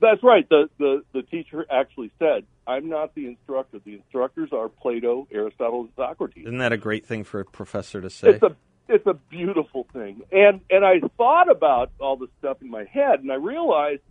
That's 0.00 0.22
right. 0.22 0.48
The, 0.48 0.68
the 0.78 1.02
the 1.12 1.22
teacher 1.22 1.66
actually 1.68 2.12
said, 2.20 2.44
"I'm 2.64 2.88
not 2.88 3.12
the 3.16 3.26
instructor. 3.26 3.80
The 3.84 3.94
instructors 3.94 4.50
are 4.52 4.68
Plato, 4.68 5.26
Aristotle, 5.32 5.80
and 5.80 5.90
Socrates." 5.96 6.44
Isn't 6.46 6.58
that 6.58 6.72
a 6.72 6.76
great 6.76 7.04
thing 7.06 7.24
for 7.24 7.40
a 7.40 7.44
professor 7.44 8.00
to 8.00 8.08
say? 8.08 8.28
It's 8.34 8.42
a 8.44 8.54
it's 8.88 9.06
a 9.06 9.14
beautiful 9.14 9.86
thing, 9.92 10.22
and 10.32 10.60
and 10.70 10.84
I 10.84 11.00
thought 11.16 11.50
about 11.50 11.90
all 11.98 12.16
this 12.16 12.30
stuff 12.38 12.58
in 12.60 12.70
my 12.70 12.84
head, 12.84 13.20
and 13.20 13.30
I 13.30 13.36
realized 13.36 14.02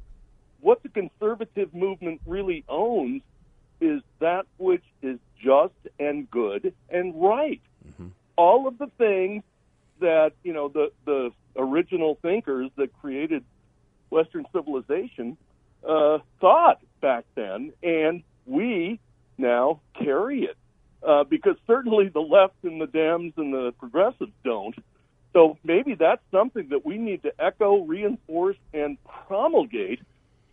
what 0.61 0.83
the 0.83 0.89
conservative 0.89 1.73
movement 1.73 2.21
really 2.25 2.63
owns 2.69 3.21
is 3.79 4.01
that 4.19 4.45
which 4.57 4.83
is 5.01 5.17
just 5.43 5.73
and 5.99 6.29
good 6.29 6.73
and 6.89 7.21
right. 7.21 7.61
All 8.37 8.67
of 8.67 8.77
the 8.77 8.87
things 8.97 9.43
that 9.99 10.33
you 10.43 10.53
know 10.53 10.69
the 10.69 10.91
the 11.05 11.31
original 11.55 12.17
thinkers 12.21 12.69
that 12.77 12.89
created 13.01 13.43
Western 14.09 14.45
civilization 14.53 15.37
uh, 15.87 16.19
thought 16.39 16.79
back 17.01 17.25
then, 17.35 17.73
and 17.83 18.23
we 18.45 18.99
now 19.37 19.79
carry 19.93 20.43
it 20.43 20.57
uh, 21.07 21.23
because 21.23 21.55
certainly 21.67 22.09
the 22.09 22.19
left 22.21 22.55
and 22.63 22.79
the 22.81 22.87
Dems 22.87 23.37
and 23.37 23.53
the 23.53 23.73
progressives 23.79 24.31
don't. 24.43 24.75
So 25.33 25.57
maybe 25.63 25.95
that's 25.95 26.21
something 26.31 26.69
that 26.69 26.85
we 26.85 26.97
need 26.97 27.23
to 27.23 27.31
echo, 27.39 27.83
reinforce, 27.85 28.57
and 28.73 28.97
promulgate 29.27 29.99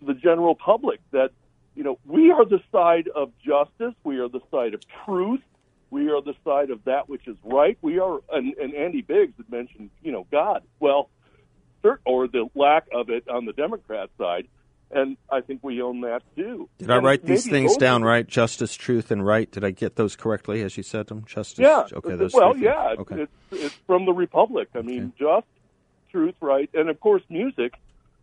to 0.01 0.07
the 0.07 0.15
general 0.15 0.55
public 0.55 1.01
that 1.11 1.31
you 1.75 1.83
know 1.83 1.99
we 2.07 2.31
are 2.31 2.45
the 2.45 2.61
side 2.71 3.09
of 3.15 3.33
justice, 3.45 3.95
we 4.05 4.19
are 4.19 4.29
the 4.29 4.41
side 4.51 4.75
of 4.75 4.81
truth, 5.05 5.41
we 5.91 6.11
are 6.11 6.23
the 6.23 6.35
side 6.45 6.71
of 6.71 6.85
that 6.85 7.09
which 7.09 7.27
is 7.27 7.37
right. 7.45 7.79
We 7.83 7.99
are, 7.99 8.21
and, 8.31 8.55
and 8.55 8.75
Andy 8.75 9.03
Biggs 9.03 9.35
had 9.37 9.51
mentioned, 9.51 9.91
you 10.03 10.13
know, 10.13 10.27
God. 10.31 10.63
Well, 10.81 11.11
or 12.05 12.29
the 12.29 12.49
lack 12.55 12.87
of 12.93 13.09
it 13.09 13.29
on 13.29 13.47
the 13.47 13.53
Democrat 13.53 14.11
side, 14.19 14.49
and 14.91 15.17
I 15.31 15.41
think 15.43 15.63
we 15.63 15.83
own 15.83 16.01
that 16.03 16.23
too. 16.37 16.69
Did 16.79 16.91
I 16.91 16.99
write 16.99 17.25
these 17.25 17.47
things 17.49 17.77
down 17.77 18.03
right? 18.03 18.27
Justice, 18.27 18.75
truth, 18.75 19.11
and 19.11 19.25
right. 19.25 19.51
Did 19.51 19.65
I 19.65 19.71
get 19.71 19.97
those 19.97 20.17
correctly 20.17 20.63
as 20.63 20.77
you 20.77 20.83
said 20.83 21.09
them? 21.09 21.25
Justice. 21.27 21.59
Yeah. 21.61 21.87
Okay. 21.93 22.17
Those 22.17 22.33
well, 22.35 22.53
things. 22.53 22.65
yeah. 22.65 22.95
Okay. 22.99 23.23
It's 23.23 23.33
it's 23.53 23.75
from 23.87 24.07
the 24.07 24.13
Republic. 24.13 24.69
I 24.75 24.83
mean, 24.83 25.13
just 25.19 25.47
truth, 26.11 26.35
right, 26.41 26.71
and 26.73 26.89
of 26.89 26.99
course 27.01 27.23
music, 27.29 27.75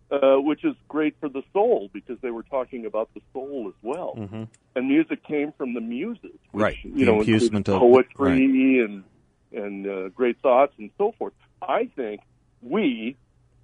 uh, 0.10 0.38
which 0.38 0.64
is 0.66 0.74
great 0.88 1.16
for 1.20 1.30
the 1.30 1.44
soul 1.54 1.90
because 1.94 2.18
they 2.22 2.32
were 2.32 2.44
talking 2.44 2.86
about 2.88 3.10
the 3.14 3.22
soul 3.32 3.66
as 3.68 3.76
well. 3.84 4.14
hmm 4.16 4.44
And 4.76 4.88
music 4.88 5.24
came 5.24 5.52
from 5.58 5.74
the 5.76 5.82
muses, 5.82 6.32
which, 6.52 6.62
Right. 6.64 6.78
You 6.84 6.92
The 6.94 7.06
know, 7.06 7.20
includes 7.22 7.50
of- 7.70 7.80
poetry 7.80 8.80
and 8.84 9.04
and 9.52 9.88
uh, 9.88 10.10
great 10.10 10.40
thoughts 10.42 10.74
and 10.80 10.90
so 10.98 11.14
forth. 11.18 11.34
I 11.62 11.86
think 11.96 12.22
we 12.62 13.16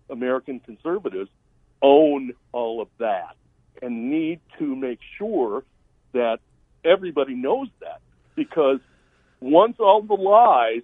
American 0.10 0.60
conservatives 0.60 1.30
own 1.82 2.34
all 2.52 2.82
of 2.82 2.88
that 3.00 3.36
and 3.82 4.10
need 4.10 4.40
to 4.60 4.76
make 4.76 5.00
sure 5.18 5.64
that 6.14 6.40
everybody 6.84 7.34
knows 7.34 7.68
that 7.80 8.02
because 8.36 8.80
once 9.40 9.78
all 9.80 10.02
the 10.02 10.14
lies 10.14 10.84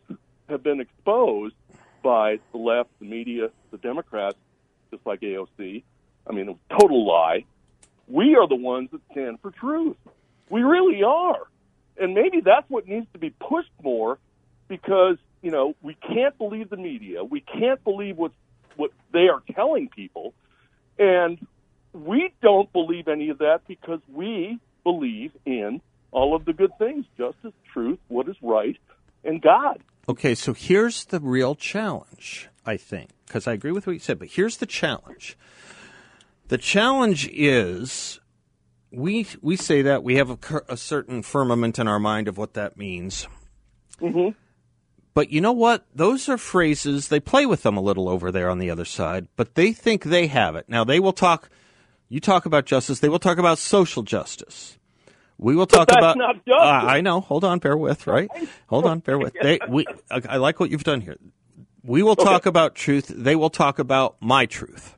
have 0.49 0.63
been 0.63 0.79
exposed 0.79 1.55
by 2.03 2.39
the 2.51 2.57
left, 2.57 2.89
the 2.99 3.05
media, 3.05 3.49
the 3.71 3.77
Democrats, 3.77 4.37
just 4.91 5.05
like 5.05 5.21
AOC, 5.21 5.83
I 6.27 6.33
mean, 6.33 6.49
a 6.49 6.79
total 6.79 7.05
lie, 7.05 7.45
we 8.07 8.35
are 8.35 8.47
the 8.47 8.55
ones 8.55 8.89
that 8.91 9.01
stand 9.11 9.39
for 9.41 9.51
truth. 9.51 9.97
We 10.49 10.61
really 10.61 11.03
are. 11.03 11.47
And 11.99 12.13
maybe 12.13 12.41
that's 12.41 12.69
what 12.69 12.87
needs 12.87 13.07
to 13.13 13.19
be 13.19 13.31
pushed 13.31 13.71
more 13.83 14.17
because, 14.67 15.17
you 15.41 15.51
know, 15.51 15.75
we 15.81 15.95
can't 15.95 16.37
believe 16.37 16.69
the 16.69 16.77
media. 16.77 17.23
We 17.23 17.41
can't 17.41 17.83
believe 17.83 18.17
what 18.17 18.31
what 18.75 18.91
they 19.11 19.27
are 19.27 19.41
telling 19.55 19.89
people. 19.89 20.33
And 20.99 21.45
we 21.93 22.31
don't 22.41 22.71
believe 22.73 23.07
any 23.07 23.29
of 23.29 23.39
that 23.39 23.61
because 23.67 23.99
we 24.11 24.59
believe 24.83 25.31
in 25.45 25.81
all 26.11 26.35
of 26.35 26.45
the 26.45 26.53
good 26.53 26.71
things 26.77 27.05
justice, 27.17 27.53
truth, 27.73 27.99
what 28.07 28.27
is 28.29 28.35
right, 28.41 28.77
and 29.23 29.41
God. 29.41 29.79
Okay, 30.09 30.35
so 30.35 30.53
here's 30.53 31.05
the 31.05 31.19
real 31.19 31.53
challenge, 31.53 32.49
I 32.65 32.77
think, 32.77 33.09
because 33.25 33.45
I 33.47 33.53
agree 33.53 33.71
with 33.71 33.85
what 33.85 33.93
you 33.93 33.99
said, 33.99 34.19
but 34.19 34.29
here's 34.29 34.57
the 34.57 34.65
challenge. 34.65 35.37
The 36.47 36.57
challenge 36.57 37.27
is 37.33 38.21
we 38.89 39.27
we 39.41 39.57
say 39.57 39.81
that 39.81 40.01
we 40.01 40.15
have 40.15 40.29
a, 40.29 40.61
a 40.69 40.77
certain 40.77 41.21
firmament 41.21 41.77
in 41.77 41.89
our 41.89 41.99
mind 41.99 42.29
of 42.29 42.37
what 42.37 42.53
that 42.53 42.77
means. 42.77 43.27
Mhm. 44.01 44.33
But 45.17 45.31
you 45.31 45.41
know 45.41 45.51
what? 45.51 45.83
Those 45.95 46.29
are 46.29 46.37
phrases, 46.37 47.07
they 47.07 47.19
play 47.19 47.47
with 47.47 47.63
them 47.63 47.75
a 47.75 47.81
little 47.81 48.07
over 48.07 48.31
there 48.31 48.51
on 48.51 48.59
the 48.59 48.69
other 48.69 48.85
side, 48.85 49.27
but 49.35 49.55
they 49.55 49.73
think 49.73 50.03
they 50.03 50.27
have 50.27 50.55
it. 50.55 50.69
Now, 50.69 50.83
they 50.83 50.99
will 50.99 51.11
talk, 51.11 51.49
you 52.07 52.19
talk 52.19 52.45
about 52.45 52.67
justice, 52.67 52.99
they 52.99 53.09
will 53.09 53.17
talk 53.17 53.39
about 53.39 53.57
social 53.57 54.03
justice. 54.03 54.77
We 55.39 55.55
will 55.55 55.65
talk 55.65 55.91
about. 55.91 56.21
Uh, 56.21 56.55
I 56.55 57.01
know. 57.01 57.19
Hold 57.21 57.43
on, 57.43 57.57
bear 57.57 57.75
with. 57.75 58.05
Right. 58.05 58.29
Hold 58.67 58.85
on, 58.85 58.99
bear 58.99 59.17
with. 59.17 59.33
They. 59.41 59.57
We. 59.67 59.87
I, 60.11 60.21
I 60.29 60.37
like 60.37 60.59
what 60.59 60.69
you've 60.69 60.83
done 60.83 61.01
here. 61.01 61.17
We 61.83 62.03
will 62.03 62.15
talk 62.15 62.45
about 62.45 62.75
truth. 62.75 63.07
They 63.07 63.35
will 63.35 63.49
talk 63.49 63.79
about 63.79 64.17
my 64.21 64.45
truth. 64.45 64.95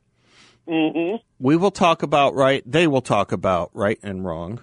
Mm-hmm. 0.68 1.16
We 1.38 1.56
will 1.56 1.70
talk 1.70 2.02
about 2.02 2.34
right. 2.34 2.62
They 2.70 2.86
will 2.86 3.00
talk 3.00 3.32
about 3.32 3.70
right 3.72 3.98
and 4.02 4.22
wrong. 4.22 4.60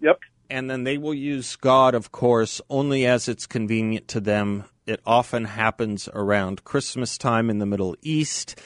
Yep. 0.00 0.18
And 0.52 0.68
then 0.68 0.84
they 0.84 0.98
will 0.98 1.14
use 1.14 1.56
God, 1.56 1.94
of 1.94 2.12
course, 2.12 2.60
only 2.68 3.06
as 3.06 3.26
it's 3.26 3.46
convenient 3.46 4.06
to 4.08 4.20
them. 4.20 4.64
It 4.86 5.00
often 5.06 5.46
happens 5.46 6.10
around 6.12 6.62
Christmas 6.64 7.16
time 7.16 7.48
in 7.48 7.58
the 7.58 7.64
Middle 7.64 7.96
East 8.02 8.60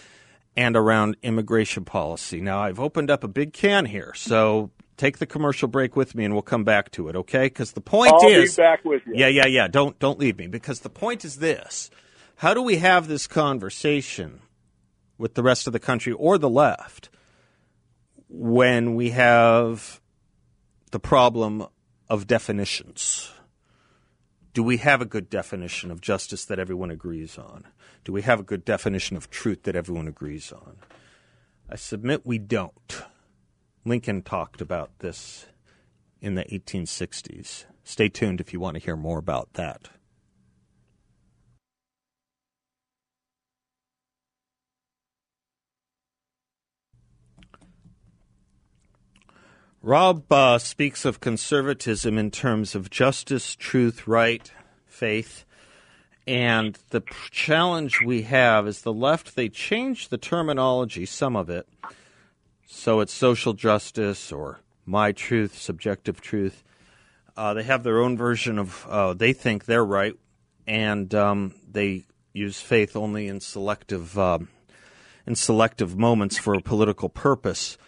and 0.57 0.75
around 0.77 1.17
immigration 1.23 1.85
policy. 1.85 2.41
Now, 2.41 2.59
I've 2.59 2.81
opened 2.81 3.09
up 3.09 3.23
a 3.23 3.29
big 3.29 3.53
can 3.53 3.85
here, 3.85 4.13
so 4.17 4.73
take 4.97 5.19
the 5.19 5.27
commercial 5.27 5.69
break 5.69 5.95
with 5.95 6.17
me 6.17 6.25
and 6.25 6.35
we'll 6.35 6.43
come 6.43 6.65
back 6.65 6.91
to 6.91 7.09
it, 7.09 7.15
okay? 7.15 7.45
Because 7.45 7.71
the 7.73 7.81
point 7.81 8.15
I'll 8.15 8.31
is 8.31 8.57
be 8.57 8.63
back 8.63 8.85
with 8.85 9.03
you. 9.07 9.13
yeah, 9.15 9.29
yeah, 9.29 9.47
yeah. 9.47 9.69
Don't 9.69 9.97
don't 10.01 10.19
leave 10.19 10.39
me 10.39 10.49
because 10.49 10.81
the 10.81 10.91
point 10.91 11.25
is 11.25 11.37
this: 11.37 11.89
how 12.37 12.53
do 12.53 12.63
we 12.63 12.79
have 12.79 13.07
this 13.07 13.29
conversation 13.29 14.41
with 15.19 15.35
the 15.35 15.43
rest 15.45 15.69
of 15.69 15.73
the 15.73 15.79
country 15.79 16.13
or 16.13 16.37
the 16.37 16.51
left 16.51 17.11
when 18.29 18.97
we 18.97 19.11
have 19.11 20.01
the 20.91 20.99
problem 20.99 21.67
of 22.09 22.27
definitions? 22.27 23.31
Do 24.55 24.63
we 24.63 24.79
have 24.79 25.03
a 25.03 25.07
good 25.07 25.29
definition 25.29 25.91
of 25.91 26.01
justice 26.01 26.45
that 26.47 26.59
everyone 26.59 26.91
agrees 26.91 27.37
on? 27.37 27.65
Do 28.05 28.13
we 28.13 28.23
have 28.23 28.41
a 28.41 28.45
good 28.45 28.65
definition 28.65 29.17
of 29.17 29.29
truth 29.29 29.65
that 29.65 29.77
everyone 29.77 30.09
agrees 30.09 30.53
on? 30.53 30.77
I 31.69 31.77
submit 31.77 32.25
we 32.25 32.39
don't. 32.39 33.03
Lincoln 33.85 34.23
talked 34.23 34.61
about 34.61 34.99
this 35.01 35.47
in 36.21 36.35
the 36.35 36.45
1860s. 36.45 37.65
Stay 37.85 38.09
tuned 38.09 38.41
if 38.41 38.53
you 38.53 38.61
want 38.61 38.75
to 38.75 38.83
hear 38.83 38.97
more 38.97 39.19
about 39.19 39.53
that. 39.55 39.91
Rob 49.87 50.33
uh, 50.33 50.59
speaks 50.59 51.05
of 51.05 51.21
conservatism 51.21 52.19
in 52.19 52.33
terms 52.33 52.75
of 52.75 52.91
justice, 52.91 53.55
truth, 53.55 54.09
right, 54.09 54.51
faith. 54.85 55.45
And 56.27 56.77
the 56.91 57.03
challenge 57.31 58.01
we 58.05 58.23
have 58.23 58.67
is 58.67 58.83
the 58.83 58.93
left, 58.93 59.37
they 59.37 59.49
change 59.49 60.09
the 60.09 60.19
terminology, 60.19 61.07
some 61.07 61.37
of 61.37 61.49
it. 61.49 61.69
So 62.67 62.99
it's 62.99 63.13
social 63.13 63.53
justice 63.53 64.33
or 64.33 64.59
my 64.85 65.13
truth, 65.13 65.57
subjective 65.57 66.21
truth. 66.21 66.65
Uh, 67.37 67.55
they 67.55 67.63
have 67.63 67.85
their 67.85 68.01
own 68.01 68.17
version 68.17 68.59
of, 68.59 68.85
uh, 68.89 69.15
they 69.15 69.33
think 69.33 69.67
they're 69.67 69.85
right, 69.85 70.17
and 70.67 71.15
um, 71.15 71.55
they 71.71 72.07
use 72.33 72.61
faith 72.61 72.97
only 72.97 73.29
in 73.29 73.39
selective, 73.39 74.19
um, 74.19 74.49
in 75.29 75.37
selective 75.37 75.97
moments 75.97 76.37
for 76.39 76.55
a 76.55 76.61
political 76.61 77.09
purpose. 77.09 77.79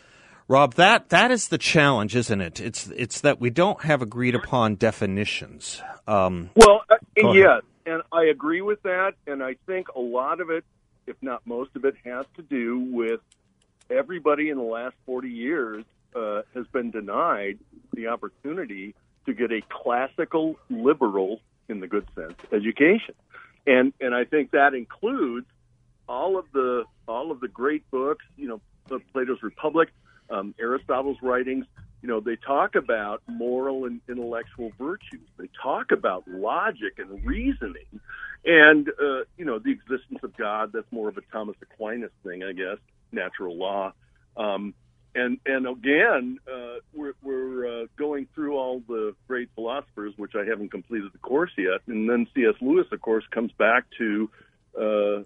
Rob, 0.48 0.74
that 0.74 1.10
that 1.10 1.30
is 1.30 1.48
the 1.48 1.58
challenge, 1.58 2.16
isn't 2.16 2.40
it? 2.40 2.58
It's 2.58 2.88
it's 2.88 3.20
that 3.20 3.38
we 3.38 3.50
don't 3.50 3.82
have 3.82 4.00
agreed 4.00 4.34
upon 4.34 4.76
definitions. 4.76 5.82
Um, 6.06 6.48
Well, 6.56 6.82
uh, 6.90 7.32
yes, 7.32 7.62
and 7.84 8.02
I 8.10 8.24
agree 8.24 8.62
with 8.62 8.82
that. 8.82 9.12
And 9.26 9.42
I 9.42 9.56
think 9.66 9.88
a 9.94 10.00
lot 10.00 10.40
of 10.40 10.48
it, 10.48 10.64
if 11.06 11.16
not 11.20 11.46
most 11.46 11.76
of 11.76 11.84
it, 11.84 11.96
has 12.04 12.24
to 12.36 12.42
do 12.42 12.78
with 12.78 13.20
everybody 13.90 14.48
in 14.48 14.56
the 14.56 14.62
last 14.62 14.94
40 15.04 15.28
years 15.28 15.84
uh, 16.16 16.42
has 16.54 16.66
been 16.68 16.90
denied 16.90 17.58
the 17.92 18.08
opportunity 18.08 18.94
to 19.26 19.34
get 19.34 19.52
a 19.52 19.60
classical 19.68 20.56
liberal, 20.70 21.40
in 21.68 21.80
the 21.80 21.86
good 21.86 22.06
sense, 22.14 22.34
education. 22.52 23.14
And 23.66 23.92
and 24.00 24.14
I 24.14 24.24
think 24.24 24.52
that 24.52 24.72
includes 24.72 25.46
all 26.08 26.38
of 26.38 26.46
the 26.54 26.84
all 27.06 27.30
of 27.30 27.40
the 27.40 27.48
great 27.48 27.88
books, 27.90 28.24
you 28.38 28.48
know, 28.48 28.62
Plato's 29.12 29.42
Republic, 29.42 29.90
um, 30.30 30.54
Aristotle's 30.58 31.18
writings, 31.22 31.66
you 32.02 32.08
know, 32.08 32.20
they 32.20 32.36
talk 32.36 32.74
about 32.76 33.22
moral 33.26 33.84
and 33.84 34.00
intellectual 34.08 34.70
virtues. 34.78 35.26
They 35.36 35.48
talk 35.60 35.90
about 35.90 36.28
logic 36.28 36.98
and 36.98 37.24
reasoning, 37.24 38.00
and 38.44 38.88
uh, 38.88 39.24
you 39.36 39.44
know, 39.44 39.58
the 39.58 39.72
existence 39.72 40.20
of 40.22 40.36
God. 40.36 40.70
That's 40.72 40.90
more 40.92 41.08
of 41.08 41.16
a 41.16 41.22
Thomas 41.32 41.56
Aquinas 41.60 42.12
thing, 42.22 42.44
I 42.44 42.52
guess. 42.52 42.78
Natural 43.10 43.56
law, 43.56 43.92
um, 44.36 44.74
and 45.14 45.38
and 45.44 45.66
again, 45.66 46.38
uh, 46.46 46.78
we're 46.94 47.14
we're 47.22 47.82
uh, 47.82 47.86
going 47.96 48.28
through 48.32 48.56
all 48.56 48.80
the 48.86 49.16
great 49.26 49.48
philosophers, 49.56 50.12
which 50.16 50.32
I 50.36 50.44
haven't 50.44 50.70
completed 50.70 51.10
the 51.12 51.18
course 51.18 51.50
yet, 51.56 51.80
and 51.88 52.08
then 52.08 52.28
C.S. 52.34 52.54
Lewis, 52.60 52.86
of 52.92 53.00
course, 53.00 53.24
comes 53.32 53.50
back 53.58 53.86
to 53.98 54.30
uh, 54.76 55.22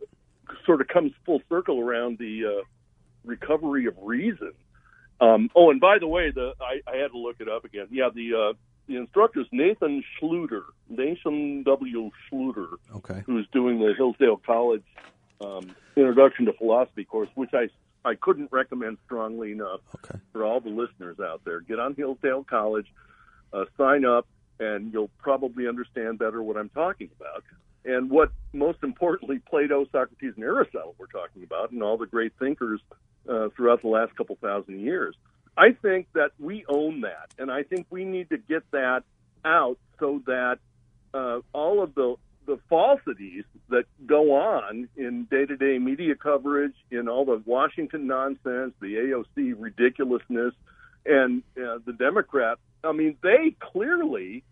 sort 0.65 0.81
of 0.81 0.89
comes 0.89 1.13
full 1.27 1.43
circle 1.51 1.81
around 1.81 2.19
the 2.19 2.47
uh, 2.47 2.65
recovery 3.25 3.87
of 3.87 3.95
reason 4.01 4.53
um, 5.23 5.51
oh, 5.55 5.71
and 5.71 5.81
by 5.81 5.99
the 6.01 6.09
way, 6.09 6.33
the 6.33 6.55
I, 6.61 6.81
I 6.91 6.97
had 6.97 7.13
to 7.13 7.19
look 7.19 7.37
it 7.39 7.49
up 7.49 7.65
again. 7.65 7.87
Yeah, 7.91 8.09
the 8.13 8.35
uh, 8.35 8.53
the 8.89 8.97
instructor 8.97 9.41
is 9.41 9.47
Nathan 9.53 10.03
Schlueter, 10.21 10.65
Nathan 10.89 11.63
W. 11.63 12.11
Schlueter, 12.29 12.75
okay, 12.97 13.23
who's 13.25 13.47
doing 13.53 13.79
the 13.79 13.95
Hillsdale 13.97 14.41
College 14.45 14.85
um, 15.41 15.75
Introduction 15.95 16.47
to 16.47 16.53
Philosophy 16.55 17.05
course, 17.05 17.29
which 17.37 17.51
I 17.55 17.69
I 18.05 18.17
couldn't 18.17 18.51
recommend 18.51 18.99
strongly 19.05 19.53
enough 19.53 19.81
okay. 19.95 20.19
for 20.33 20.45
all 20.45 20.61
the 20.61 20.71
listeners 20.71 21.21
out 21.21 21.43
there. 21.45 21.61
Get 21.61 21.79
on 21.79 21.95
Hillsdale 21.95 22.43
College, 22.43 22.87
uh, 23.53 23.67
sign 23.79 24.05
up, 24.05 24.27
and 24.59 24.93
you'll 24.93 25.11
probably 25.19 25.69
understand 25.69 26.19
better 26.19 26.43
what 26.43 26.57
I'm 26.57 26.71
talking 26.71 27.11
about. 27.21 27.45
And 27.85 28.11
what 28.11 28.31
most 28.53 28.79
importantly, 28.83 29.41
Plato, 29.49 29.87
Socrates, 29.91 30.35
and 30.37 30.45
Aristotle 30.45 30.95
were 30.99 31.09
talking 31.09 31.43
about, 31.43 31.73
and 31.73 31.83
all 31.83 31.97
the 31.97 32.07
great 32.07 32.33
thinkers 32.39 32.81
uh, 33.29 33.49
throughout 33.57 33.83
the 33.83 33.89
last 33.89 34.15
couple 34.17 34.37
thousand 34.41 34.81
years. 34.81 35.15
I 35.57 35.73
think 35.73 36.07
that 36.15 36.31
we 36.39 36.65
own 36.69 37.03
that, 37.03 37.31
and 37.39 37.51
I 37.51 37.63
think 37.63 37.87
we 37.91 38.05
need 38.05 38.31
to 38.31 38.39
get 38.39 38.63
that 38.71 39.03
out 39.45 39.79
so 39.99 40.23
that 40.27 40.59
uh, 41.13 41.41
all 41.53 41.83
of 41.83 41.95
the 41.95 42.17
the 42.45 42.59
falsities 42.69 43.45
that 43.69 43.85
go 44.05 44.35
on 44.35 44.89
in 44.97 45.29
day-to-day 45.31 45.79
media 45.79 46.17
coverage, 46.17 46.75
in 46.91 47.09
all 47.09 47.25
the 47.25 47.41
Washington 47.47 48.09
nonsense, 48.09 48.75
the 48.81 48.97
AOC 49.37 49.55
ridiculousness, 49.57 50.53
and 51.07 51.43
uh, 51.57 51.79
the 51.87 51.93
Democrat. 51.93 52.59
I 52.83 52.91
mean, 52.93 53.17
they 53.23 53.55
clearly 53.61 54.43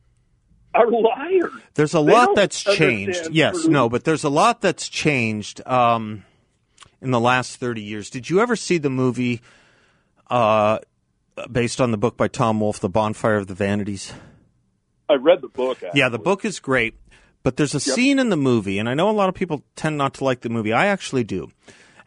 are 0.75 0.91
liars. 0.91 1.53
There's 1.75 1.95
a 1.95 1.99
they 1.99 2.13
lot 2.13 2.35
that's 2.35 2.63
changed. 2.63 3.29
Yes, 3.33 3.67
no, 3.67 3.89
but 3.89 4.05
there's 4.05 4.25
a 4.25 4.31
lot 4.31 4.61
that's 4.61 4.89
changed. 4.89 5.67
Um, 5.67 6.25
in 7.01 7.11
the 7.11 7.21
last 7.21 7.57
30 7.57 7.83
years. 7.83 8.11
Did 8.11 8.29
you 8.29 8.41
ever 8.41 8.57
see 8.57 8.79
the 8.79 8.91
movie 8.91 9.41
uh, 10.29 10.79
based 11.51 11.81
on 11.81 11.91
the 11.91 11.99
book 11.99 12.17
by 12.17 12.29
Tom 12.29 12.61
Wolfe, 12.61 12.81
The 12.81 12.89
Bonfire 12.89 13.37
of 13.37 13.47
the 13.47 13.55
Vanities? 13.55 14.13
I 15.09 15.15
read 15.15 15.41
the 15.41 15.49
book. 15.49 15.83
Actually. 15.83 15.99
Yeah, 15.99 16.09
the 16.09 16.19
book 16.19 16.45
is 16.45 16.61
great, 16.61 16.95
but 17.43 17.57
there's 17.57 17.75
a 17.75 17.79
yep. 17.79 17.97
scene 17.97 18.19
in 18.19 18.31
the 18.31 18.37
movie, 18.37 18.79
and 18.79 18.89
I 18.89 18.95
know 18.95 19.11
a 19.11 19.13
lot 19.13 19.29
of 19.29 19.35
people 19.35 19.65
tend 19.77 19.97
not 19.97 20.15
to 20.15 20.25
like 20.25 20.43
the 20.43 20.51
movie. 20.51 20.73
I 20.73 20.87
actually 20.87 21.25
do. 21.25 21.51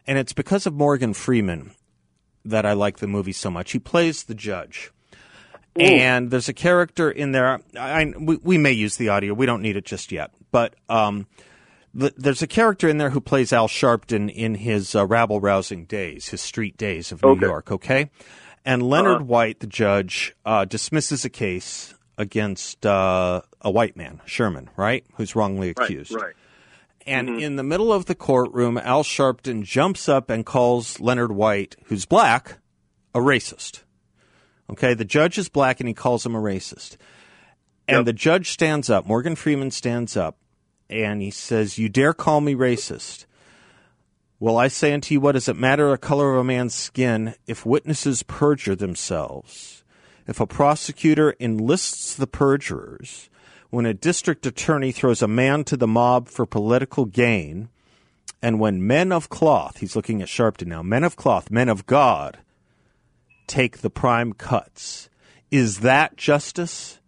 And 0.06 0.18
it's 0.18 0.32
because 0.32 0.66
of 0.66 0.74
Morgan 0.74 1.14
Freeman 1.14 1.72
that 2.44 2.66
I 2.66 2.72
like 2.74 2.98
the 2.98 3.06
movie 3.06 3.32
so 3.32 3.50
much. 3.50 3.72
He 3.72 3.78
plays 3.78 4.24
the 4.24 4.34
judge. 4.34 4.90
Ooh. 5.78 5.82
And 5.82 6.30
there's 6.30 6.48
a 6.48 6.52
character 6.52 7.10
in 7.10 7.32
there. 7.32 7.60
I, 7.78 8.12
we, 8.16 8.36
we, 8.36 8.58
may 8.58 8.72
use 8.72 8.96
the 8.96 9.08
audio. 9.08 9.34
We 9.34 9.46
don't 9.46 9.62
need 9.62 9.76
it 9.76 9.84
just 9.84 10.12
yet. 10.12 10.30
But 10.52 10.76
um, 10.88 11.26
there's 11.92 12.42
a 12.42 12.46
character 12.46 12.88
in 12.88 12.98
there 12.98 13.10
who 13.10 13.20
plays 13.20 13.52
Al 13.52 13.68
Sharpton 13.68 14.32
in 14.32 14.54
his 14.54 14.94
uh, 14.94 15.04
rabble 15.06 15.40
rousing 15.40 15.84
days, 15.84 16.28
his 16.28 16.40
street 16.40 16.76
days 16.76 17.10
of 17.12 17.22
New 17.22 17.30
okay. 17.30 17.46
York. 17.46 17.72
Okay, 17.72 18.10
and 18.64 18.82
Leonard 18.82 19.16
uh-huh. 19.16 19.24
White, 19.24 19.60
the 19.60 19.66
judge, 19.66 20.34
uh, 20.44 20.64
dismisses 20.64 21.24
a 21.24 21.30
case 21.30 21.94
against 22.16 22.86
uh, 22.86 23.42
a 23.60 23.70
white 23.70 23.96
man, 23.96 24.20
Sherman, 24.24 24.70
right, 24.76 25.04
who's 25.14 25.36
wrongly 25.36 25.70
accused. 25.70 26.12
Right. 26.12 26.22
right. 26.22 26.34
And 27.06 27.28
mm-hmm. 27.28 27.40
in 27.40 27.56
the 27.56 27.62
middle 27.62 27.92
of 27.92 28.06
the 28.06 28.14
courtroom, 28.14 28.78
Al 28.78 29.04
Sharpton 29.04 29.62
jumps 29.62 30.08
up 30.08 30.30
and 30.30 30.44
calls 30.44 31.00
Leonard 31.00 31.32
White, 31.32 31.76
who's 31.86 32.06
black, 32.06 32.58
a 33.14 33.18
racist. 33.18 33.83
Okay, 34.70 34.94
the 34.94 35.04
judge 35.04 35.38
is 35.38 35.48
black 35.48 35.80
and 35.80 35.88
he 35.88 35.94
calls 35.94 36.24
him 36.24 36.34
a 36.34 36.40
racist. 36.40 36.96
And 37.86 37.98
yep. 37.98 38.04
the 38.06 38.12
judge 38.12 38.50
stands 38.50 38.88
up, 38.88 39.06
Morgan 39.06 39.36
Freeman 39.36 39.70
stands 39.70 40.16
up, 40.16 40.38
and 40.88 41.20
he 41.20 41.30
says, 41.30 41.78
You 41.78 41.88
dare 41.88 42.14
call 42.14 42.40
me 42.40 42.54
racist? 42.54 43.26
Well, 44.40 44.56
I 44.56 44.68
say 44.68 44.92
unto 44.92 45.14
you, 45.14 45.20
what 45.20 45.32
does 45.32 45.48
it 45.48 45.56
matter 45.56 45.90
the 45.90 45.98
color 45.98 46.34
of 46.34 46.40
a 46.40 46.44
man's 46.44 46.74
skin 46.74 47.34
if 47.46 47.64
witnesses 47.64 48.22
perjure 48.22 48.74
themselves? 48.74 49.84
If 50.26 50.40
a 50.40 50.46
prosecutor 50.46 51.34
enlists 51.38 52.14
the 52.14 52.26
perjurers, 52.26 53.28
when 53.70 53.86
a 53.86 53.94
district 53.94 54.46
attorney 54.46 54.92
throws 54.92 55.20
a 55.20 55.28
man 55.28 55.64
to 55.64 55.76
the 55.76 55.86
mob 55.86 56.28
for 56.28 56.46
political 56.46 57.04
gain, 57.04 57.68
and 58.42 58.60
when 58.60 58.86
men 58.86 59.12
of 59.12 59.28
cloth, 59.28 59.78
he's 59.78 59.96
looking 59.96 60.22
at 60.22 60.28
Sharpton 60.28 60.66
now, 60.66 60.82
men 60.82 61.04
of 61.04 61.16
cloth, 61.16 61.50
men 61.50 61.68
of 61.68 61.86
God, 61.86 62.38
take 63.46 63.78
the 63.78 63.90
prime 63.90 64.32
cuts, 64.32 65.08
is 65.50 65.80
that 65.80 66.16
justice? 66.16 67.00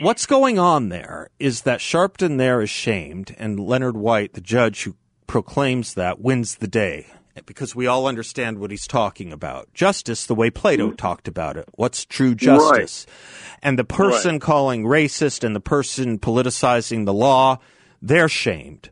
What's 0.00 0.26
going 0.26 0.58
on 0.58 0.90
there 0.90 1.30
is 1.38 1.62
that 1.62 1.80
Sharpton 1.80 2.38
there 2.38 2.60
is 2.60 2.70
shamed, 2.70 3.34
and 3.38 3.58
Leonard 3.58 3.96
White, 3.96 4.34
the 4.34 4.40
judge 4.40 4.84
who 4.84 4.94
proclaims 5.26 5.94
that, 5.94 6.20
wins 6.20 6.56
the 6.56 6.68
day 6.68 7.06
because 7.46 7.74
we 7.74 7.86
all 7.86 8.06
understand 8.06 8.58
what 8.58 8.70
he's 8.70 8.86
talking 8.86 9.32
about. 9.32 9.72
Justice, 9.74 10.26
the 10.26 10.34
way 10.34 10.50
Plato 10.50 10.90
mm. 10.90 10.96
talked 10.96 11.28
about 11.28 11.56
it. 11.56 11.68
What's 11.74 12.04
true 12.04 12.34
justice? 12.34 13.06
Right. 13.08 13.58
And 13.62 13.78
the 13.78 13.84
person 13.84 14.32
right. 14.32 14.40
calling 14.40 14.84
racist 14.84 15.44
and 15.44 15.54
the 15.54 15.60
person 15.60 16.18
politicizing 16.18 17.06
the 17.06 17.12
law, 17.12 17.58
they're 18.00 18.28
shamed. 18.28 18.90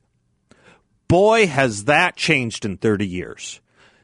Boy, 1.09 1.47
has 1.47 1.85
that 1.85 2.17
changed 2.17 2.65
in 2.65 2.79
30 2.79 3.07
years. 3.07 3.61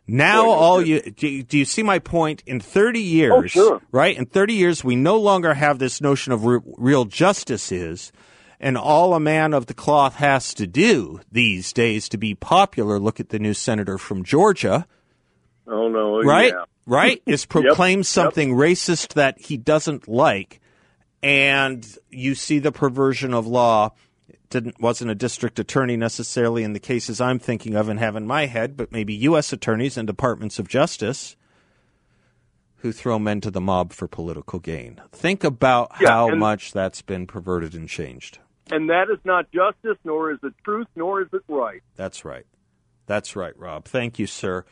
Now, 0.06 0.46
oh, 0.46 0.50
all 0.50 0.82
you 0.82 1.00
do, 1.00 1.42
do, 1.42 1.58
you 1.58 1.64
see 1.64 1.82
my 1.82 1.98
point? 1.98 2.42
In 2.46 2.58
30 2.58 3.00
years, 3.00 3.32
oh, 3.32 3.46
sure. 3.46 3.82
right? 3.92 4.16
In 4.16 4.26
30 4.26 4.54
years, 4.54 4.82
we 4.82 4.96
no 4.96 5.16
longer 5.16 5.54
have 5.54 5.78
this 5.78 6.00
notion 6.00 6.32
of 6.32 6.44
re- 6.44 6.60
real 6.76 7.04
justice 7.04 7.70
is, 7.70 8.10
and 8.58 8.76
all 8.76 9.14
a 9.14 9.20
man 9.20 9.54
of 9.54 9.66
the 9.66 9.74
cloth 9.74 10.16
has 10.16 10.54
to 10.54 10.66
do 10.66 11.20
these 11.30 11.72
days 11.72 12.08
to 12.08 12.18
be 12.18 12.34
popular. 12.34 12.98
Look 12.98 13.20
at 13.20 13.28
the 13.28 13.38
new 13.38 13.54
senator 13.54 13.96
from 13.96 14.24
Georgia. 14.24 14.86
Oh 15.68 15.88
no! 15.88 16.16
Oh, 16.16 16.22
right, 16.22 16.52
yeah. 16.52 16.64
right. 16.84 17.22
Is 17.26 17.46
proclaim 17.46 18.00
yep. 18.00 18.06
something 18.06 18.50
yep. 18.50 18.58
racist 18.58 19.14
that 19.14 19.40
he 19.40 19.56
doesn't 19.56 20.08
like, 20.08 20.60
and 21.22 21.86
you 22.10 22.34
see 22.34 22.58
the 22.58 22.72
perversion 22.72 23.34
of 23.34 23.46
law 23.46 23.92
didn't 24.52 24.80
wasn't 24.80 25.10
a 25.10 25.14
district 25.16 25.58
attorney 25.58 25.96
necessarily 25.96 26.62
in 26.62 26.74
the 26.74 26.78
cases 26.78 27.20
I'm 27.20 27.40
thinking 27.40 27.74
of 27.74 27.88
and 27.88 27.98
have 27.98 28.14
in 28.14 28.26
my 28.26 28.46
head, 28.46 28.76
but 28.76 28.92
maybe 28.92 29.14
U.S. 29.14 29.52
attorneys 29.52 29.96
and 29.96 30.06
departments 30.06 30.58
of 30.58 30.68
justice 30.68 31.34
who 32.76 32.92
throw 32.92 33.18
men 33.18 33.40
to 33.40 33.50
the 33.50 33.60
mob 33.60 33.92
for 33.92 34.06
political 34.06 34.58
gain. 34.58 35.00
Think 35.10 35.42
about 35.42 35.92
yeah, 36.00 36.08
how 36.10 36.34
much 36.34 36.72
that's 36.72 37.00
been 37.02 37.26
perverted 37.26 37.74
and 37.74 37.88
changed. 37.88 38.38
And 38.70 38.90
that 38.90 39.08
is 39.10 39.18
not 39.24 39.50
justice, 39.52 39.98
nor 40.04 40.32
is 40.32 40.38
it 40.42 40.52
truth, 40.64 40.88
nor 40.94 41.22
is 41.22 41.28
it 41.32 41.42
right. 41.48 41.82
That's 41.96 42.24
right. 42.24 42.46
That's 43.06 43.34
right, 43.36 43.56
Rob. 43.58 43.84
Thank 43.84 44.18
you, 44.18 44.26
sir. 44.26 44.64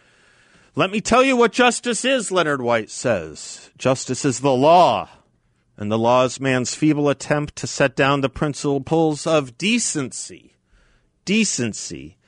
Let 0.74 0.90
me 0.90 1.00
tell 1.00 1.22
you 1.22 1.36
what 1.36 1.52
justice 1.52 2.04
is, 2.04 2.30
Leonard 2.30 2.62
White 2.62 2.90
says. 2.90 3.70
Justice 3.76 4.24
is 4.24 4.40
the 4.40 4.52
law 4.54 5.08
and 5.80 5.90
the 5.90 5.98
law 5.98 6.24
is 6.24 6.38
man's 6.38 6.74
feeble 6.74 7.08
attempt 7.08 7.56
to 7.56 7.66
set 7.66 7.96
down 7.96 8.20
the 8.20 8.28
principles 8.28 9.26
of 9.26 9.56
decency. 9.56 10.54
Decency. 11.24 12.18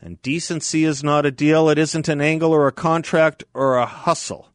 And 0.00 0.20
decency 0.20 0.84
is 0.84 1.02
not 1.02 1.24
a 1.24 1.30
deal, 1.30 1.70
it 1.70 1.78
isn't 1.78 2.06
an 2.06 2.20
angle 2.20 2.52
or 2.52 2.68
a 2.68 2.72
contract 2.72 3.44
or 3.54 3.78
a 3.78 3.86
hustle. 3.86 4.50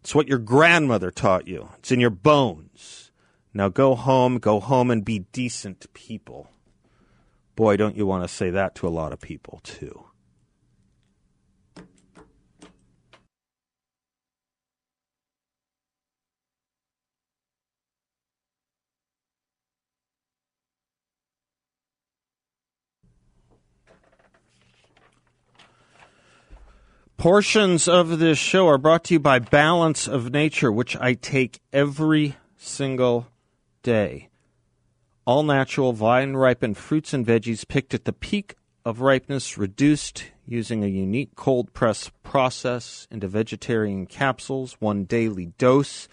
It's 0.00 0.14
what 0.14 0.26
your 0.26 0.38
grandmother 0.38 1.10
taught 1.10 1.46
you, 1.46 1.68
it's 1.78 1.92
in 1.92 2.00
your 2.00 2.10
bones. 2.10 3.12
Now 3.52 3.68
go 3.68 3.94
home, 3.94 4.38
go 4.38 4.58
home 4.58 4.90
and 4.90 5.04
be 5.04 5.20
decent 5.32 5.92
people. 5.92 6.50
Boy, 7.56 7.76
don't 7.76 7.96
you 7.96 8.06
want 8.06 8.24
to 8.24 8.28
say 8.28 8.48
that 8.50 8.74
to 8.76 8.88
a 8.88 8.90
lot 8.90 9.12
of 9.12 9.20
people, 9.20 9.60
too. 9.62 10.05
Portions 27.26 27.88
of 27.88 28.20
this 28.20 28.38
show 28.38 28.68
are 28.68 28.78
brought 28.78 29.02
to 29.06 29.14
you 29.14 29.18
by 29.18 29.40
Balance 29.40 30.06
of 30.06 30.30
Nature, 30.30 30.70
which 30.70 30.96
I 30.98 31.14
take 31.14 31.58
every 31.72 32.36
single 32.56 33.26
day. 33.82 34.28
All 35.24 35.42
natural, 35.42 35.92
vine 35.92 36.34
ripened 36.34 36.78
fruits 36.78 37.12
and 37.12 37.26
veggies 37.26 37.66
picked 37.66 37.94
at 37.94 38.04
the 38.04 38.12
peak 38.12 38.54
of 38.84 39.00
ripeness, 39.00 39.58
reduced 39.58 40.26
using 40.46 40.84
a 40.84 40.86
unique 40.86 41.34
cold 41.34 41.72
press 41.72 42.12
process 42.22 43.08
into 43.10 43.26
vegetarian 43.26 44.06
capsules, 44.06 44.76
one 44.78 45.02
daily 45.02 45.46
dose. 45.58 46.06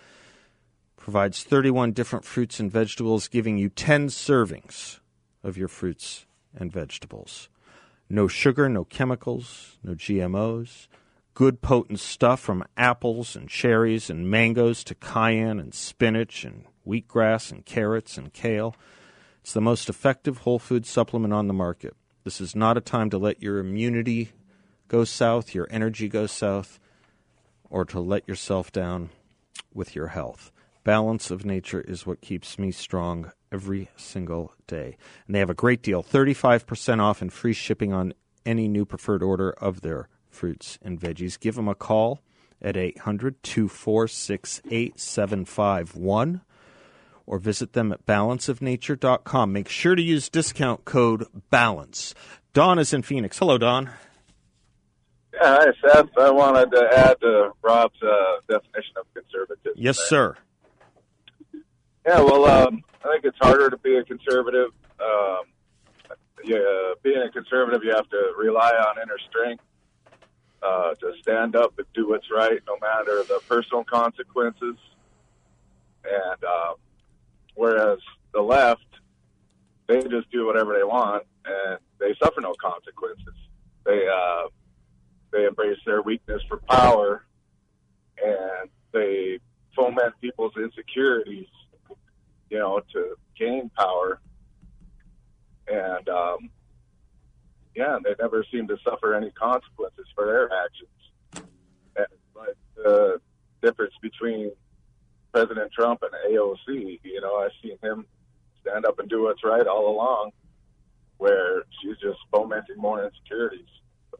Provides 0.97 1.43
31 1.43 1.91
different 1.91 2.25
fruits 2.25 2.59
and 2.59 2.71
vegetables, 2.71 3.27
giving 3.27 3.59
you 3.59 3.69
10 3.69 4.07
servings 4.07 4.99
of 5.43 5.57
your 5.57 5.67
fruits 5.67 6.25
and 6.55 6.71
vegetables. 6.71 7.49
No 8.09 8.27
sugar, 8.27 8.67
no 8.67 8.83
chemicals, 8.83 9.77
no 9.83 9.93
GMOs. 9.93 10.87
Good 11.35 11.63
potent 11.63 11.99
stuff 11.99 12.39
from 12.39 12.63
apples 12.77 13.35
and 13.35 13.49
cherries 13.49 14.09
and 14.09 14.29
mangoes 14.29 14.83
to 14.83 14.93
cayenne 14.93 15.59
and 15.59 15.73
spinach 15.73 16.43
and 16.43 16.65
wheatgrass 16.87 17.51
and 17.51 17.65
carrots 17.65 18.19
and 18.19 18.31
kale. 18.31 18.75
It's 19.41 19.53
the 19.53 19.61
most 19.61 19.89
effective 19.89 20.39
whole 20.39 20.59
food 20.59 20.85
supplement 20.85 21.33
on 21.33 21.47
the 21.47 21.53
market. 21.53 21.95
This 22.23 22.39
is 22.39 22.55
not 22.55 22.77
a 22.77 22.81
time 22.81 23.09
to 23.09 23.17
let 23.17 23.41
your 23.41 23.57
immunity 23.57 24.31
go 24.87 25.03
south, 25.05 25.55
your 25.55 25.67
energy 25.71 26.07
go 26.07 26.27
south, 26.27 26.79
or 27.67 27.83
to 27.85 27.99
let 27.99 28.27
yourself 28.27 28.71
down 28.71 29.09
with 29.73 29.95
your 29.95 30.09
health. 30.09 30.51
Balance 30.83 31.31
of 31.31 31.45
nature 31.45 31.81
is 31.81 32.05
what 32.05 32.21
keeps 32.21 32.59
me 32.59 32.71
strong 32.71 33.31
every 33.51 33.89
single 33.95 34.53
day. 34.67 34.97
And 35.25 35.33
they 35.33 35.39
have 35.39 35.49
a 35.49 35.55
great 35.55 35.81
deal 35.81 36.03
35% 36.03 37.01
off 37.01 37.23
and 37.23 37.33
free 37.33 37.53
shipping 37.53 37.91
on 37.91 38.13
any 38.45 38.67
new 38.67 38.85
preferred 38.85 39.23
order 39.23 39.51
of 39.51 39.81
their 39.81 40.09
fruits 40.33 40.77
and 40.81 40.99
veggies. 40.99 41.39
Give 41.39 41.55
them 41.55 41.67
a 41.67 41.75
call 41.75 42.21
at 42.61 42.77
800 42.77 43.41
246 43.43 44.61
8751 44.69 46.41
or 47.25 47.37
visit 47.37 47.73
them 47.73 47.91
at 47.91 48.05
balanceofnature.com. 48.05 49.53
Make 49.53 49.69
sure 49.69 49.95
to 49.95 50.01
use 50.01 50.29
discount 50.29 50.85
code 50.85 51.25
BALANCE. 51.49 52.13
Don 52.53 52.79
is 52.79 52.93
in 52.93 53.01
Phoenix. 53.01 53.39
Hello, 53.39 53.57
Don. 53.57 53.89
Yeah, 55.33 55.57
hi, 55.59 55.65
Seth. 55.81 56.09
I 56.19 56.29
wanted 56.29 56.71
to 56.71 56.87
add 56.95 57.19
to 57.21 57.51
Rob's 57.61 58.01
uh, 58.03 58.41
definition 58.47 58.93
of 58.97 59.05
conservatism. 59.13 59.73
Yes, 59.75 59.97
sir. 59.97 60.35
Yeah, 62.05 62.19
well, 62.19 62.45
um, 62.45 62.83
I 63.03 63.13
think 63.13 63.25
it's 63.25 63.37
harder 63.41 63.69
to 63.69 63.77
be 63.77 63.95
a 63.95 64.03
conservative. 64.03 64.69
Um, 64.99 65.45
yeah, 66.43 66.57
being 67.01 67.21
a 67.21 67.31
conservative, 67.31 67.83
you 67.83 67.93
have 67.95 68.09
to 68.09 68.33
rely 68.37 68.71
on 68.71 69.01
inner 69.01 69.17
strength 69.29 69.63
uh, 70.65 70.93
to 70.95 71.13
stand 71.21 71.55
up 71.55 71.77
and 71.77 71.87
do 71.93 72.09
what's 72.09 72.27
right, 72.31 72.59
no 72.67 72.77
matter 72.81 73.23
the 73.27 73.41
personal 73.47 73.83
consequences. 73.83 74.75
And 76.03 76.43
um, 76.43 76.75
whereas 77.55 77.99
the 78.33 78.41
left, 78.41 78.85
they 79.87 80.01
just 80.03 80.31
do 80.31 80.45
whatever 80.45 80.73
they 80.73 80.83
want 80.83 81.23
and 81.45 81.77
they 81.99 82.15
suffer 82.21 82.41
no 82.41 82.53
consequences. 82.53 83.35
They 83.85 84.07
uh, 84.07 84.47
they 85.31 85.45
embrace 85.45 85.79
their 85.85 86.01
weakness 86.01 86.41
for 86.47 86.57
power, 86.69 87.25
and 88.23 88.69
they 88.91 89.39
foment 89.75 90.13
people's 90.21 90.53
insecurities 90.55 91.47
you 92.53 92.59
know, 92.59 92.81
to 92.93 93.15
gain 93.37 93.69
power. 93.75 94.21
And 95.67 96.07
um, 96.07 96.51
yeah, 97.75 97.97
they 98.03 98.15
never 98.19 98.45
seem 98.51 98.67
to 98.67 98.77
suffer 98.83 99.15
any 99.15 99.31
consequences 99.31 100.05
for 100.15 100.25
their 100.25 100.49
actions. 100.51 101.45
And, 101.95 102.07
but 102.33 102.55
the 102.75 103.19
difference 103.61 103.93
between 104.01 104.51
President 105.33 105.71
Trump 105.71 106.03
and 106.03 106.11
AOC, 106.31 106.99
you 107.03 107.21
know, 107.21 107.37
I've 107.37 107.51
seen 107.61 107.77
him 107.81 108.05
stand 108.61 108.85
up 108.85 108.99
and 108.99 109.09
do 109.09 109.23
what's 109.23 109.43
right 109.43 109.65
all 109.65 109.89
along, 109.89 110.31
where 111.17 111.63
she's 111.81 111.97
just 111.97 112.19
fomenting 112.31 112.77
more 112.77 113.03
insecurities 113.03 113.67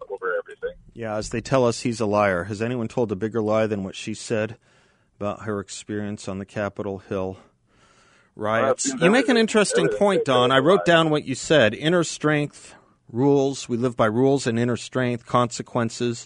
over 0.10 0.34
everything. 0.38 0.76
Yeah, 0.94 1.16
as 1.16 1.30
they 1.30 1.42
tell 1.42 1.66
us, 1.66 1.82
he's 1.82 2.00
a 2.00 2.06
liar. 2.06 2.46
Has 2.46 2.62
anyone 2.62 2.88
told 2.88 3.12
a 3.12 3.16
bigger 3.16 3.42
lie 3.42 3.68
than 3.68 3.84
what 3.84 3.96
she 3.96 4.14
said 4.14 4.58
about 5.18 5.44
her 5.44 5.60
experience 5.60 6.28
on 6.28 6.40
the 6.40 6.46
Capitol 6.46 7.00
Hill? 7.00 7.38
riots. 8.36 8.94
You 9.00 9.10
make 9.10 9.30
an 9.30 9.38
interesting 9.38 9.88
point, 9.90 10.26
Don. 10.26 10.52
I 10.52 10.60
wrote 10.60 10.86
down 10.86 11.10
what 11.10 11.26
you 11.26 11.36
said 11.36 11.74
inner 11.74 12.04
strength, 12.04 12.76
rules. 13.12 13.70
We 13.70 13.78
live 13.78 13.96
by 13.96 14.06
rules 14.06 14.48
and 14.48 14.60
inner 14.60 14.78
strength, 14.78 15.26
consequences. 15.26 16.26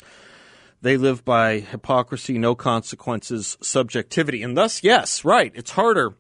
They 0.82 0.98
live 0.98 1.26
by 1.26 1.60
hypocrisy, 1.60 2.38
no 2.38 2.56
consequences, 2.56 3.58
subjectivity. 3.62 4.44
And 4.44 4.56
thus, 4.56 4.84
yes, 4.84 5.26
right, 5.26 5.52
it's 5.56 5.72
harder 5.72 6.16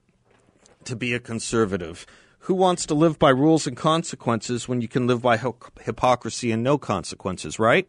to 0.85 0.95
be 0.95 1.13
a 1.13 1.19
conservative. 1.19 2.05
Who 2.39 2.55
wants 2.55 2.85
to 2.87 2.93
live 2.93 3.19
by 3.19 3.29
rules 3.29 3.67
and 3.67 3.75
consequences 3.75 4.67
when 4.67 4.81
you 4.81 4.87
can 4.87 5.05
live 5.05 5.21
by 5.21 5.37
hypocrisy 5.81 6.51
and 6.51 6.63
no 6.63 6.77
consequences, 6.77 7.59
right? 7.59 7.87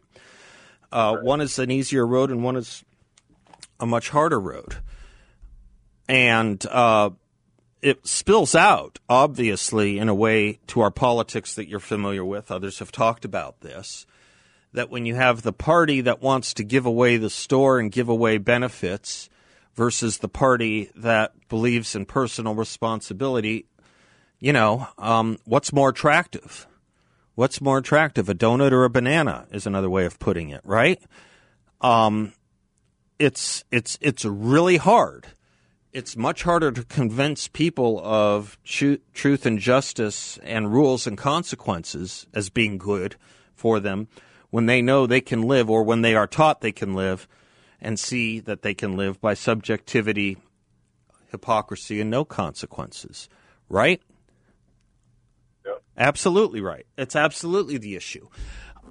Uh, 0.91 1.17
one 1.17 1.39
is 1.39 1.57
an 1.59 1.71
easier 1.71 2.05
road 2.05 2.29
and 2.29 2.43
one 2.43 2.55
is 2.55 2.83
a 3.79 3.85
much 3.85 4.09
harder 4.09 4.39
road. 4.39 4.77
And 6.07 6.63
uh, 6.65 7.11
it 7.81 8.05
spills 8.05 8.55
out, 8.55 8.99
obviously, 9.07 9.97
in 9.97 10.09
a 10.09 10.15
way 10.15 10.59
to 10.67 10.81
our 10.81 10.91
politics 10.91 11.55
that 11.55 11.67
you're 11.67 11.79
familiar 11.79 12.25
with. 12.25 12.51
Others 12.51 12.79
have 12.79 12.91
talked 12.91 13.25
about 13.25 13.61
this. 13.61 14.05
That 14.73 14.89
when 14.89 15.05
you 15.05 15.15
have 15.15 15.41
the 15.41 15.53
party 15.53 16.01
that 16.01 16.21
wants 16.21 16.53
to 16.55 16.63
give 16.63 16.85
away 16.85 17.17
the 17.17 17.29
store 17.29 17.79
and 17.79 17.91
give 17.91 18.09
away 18.09 18.37
benefits 18.37 19.29
versus 19.73 20.19
the 20.19 20.27
party 20.27 20.91
that 20.95 21.33
believes 21.47 21.95
in 21.95 22.05
personal 22.05 22.53
responsibility, 22.53 23.65
you 24.39 24.53
know, 24.53 24.87
um, 24.97 25.37
what's 25.45 25.73
more 25.73 25.89
attractive? 25.89 26.67
What's 27.35 27.61
more 27.61 27.77
attractive, 27.77 28.29
a 28.29 28.35
donut 28.35 28.73
or 28.73 28.83
a 28.83 28.89
banana? 28.89 29.47
Is 29.51 29.65
another 29.65 29.89
way 29.89 30.05
of 30.05 30.19
putting 30.19 30.49
it, 30.49 30.61
right? 30.63 31.01
Um, 31.81 32.33
it's 33.17 33.63
it's 33.71 33.97
it's 34.01 34.25
really 34.25 34.77
hard 34.77 35.27
it's 35.91 36.15
much 36.15 36.43
harder 36.43 36.71
to 36.71 36.83
convince 36.83 37.47
people 37.47 37.99
of 38.03 38.57
truth 38.63 39.45
and 39.45 39.59
justice 39.59 40.37
and 40.43 40.71
rules 40.71 41.07
and 41.07 41.17
consequences 41.17 42.27
as 42.33 42.49
being 42.49 42.77
good 42.77 43.15
for 43.53 43.79
them 43.79 44.07
when 44.51 44.67
they 44.67 44.81
know 44.81 45.05
they 45.05 45.21
can 45.21 45.41
live 45.41 45.69
or 45.69 45.83
when 45.83 46.01
they 46.01 46.15
are 46.15 46.27
taught 46.27 46.61
they 46.61 46.71
can 46.71 46.93
live 46.93 47.27
and 47.81 47.99
see 47.99 48.39
that 48.39 48.61
they 48.61 48.73
can 48.73 48.95
live 48.97 49.19
by 49.21 49.33
subjectivity, 49.33 50.37
hypocrisy, 51.31 52.01
and 52.01 52.09
no 52.09 52.25
consequences. 52.25 53.29
Right? 53.67 54.01
Absolutely 55.97 56.61
right. 56.61 56.85
It's 56.97 57.15
absolutely 57.15 57.77
the 57.77 57.95
issue. 57.95 58.27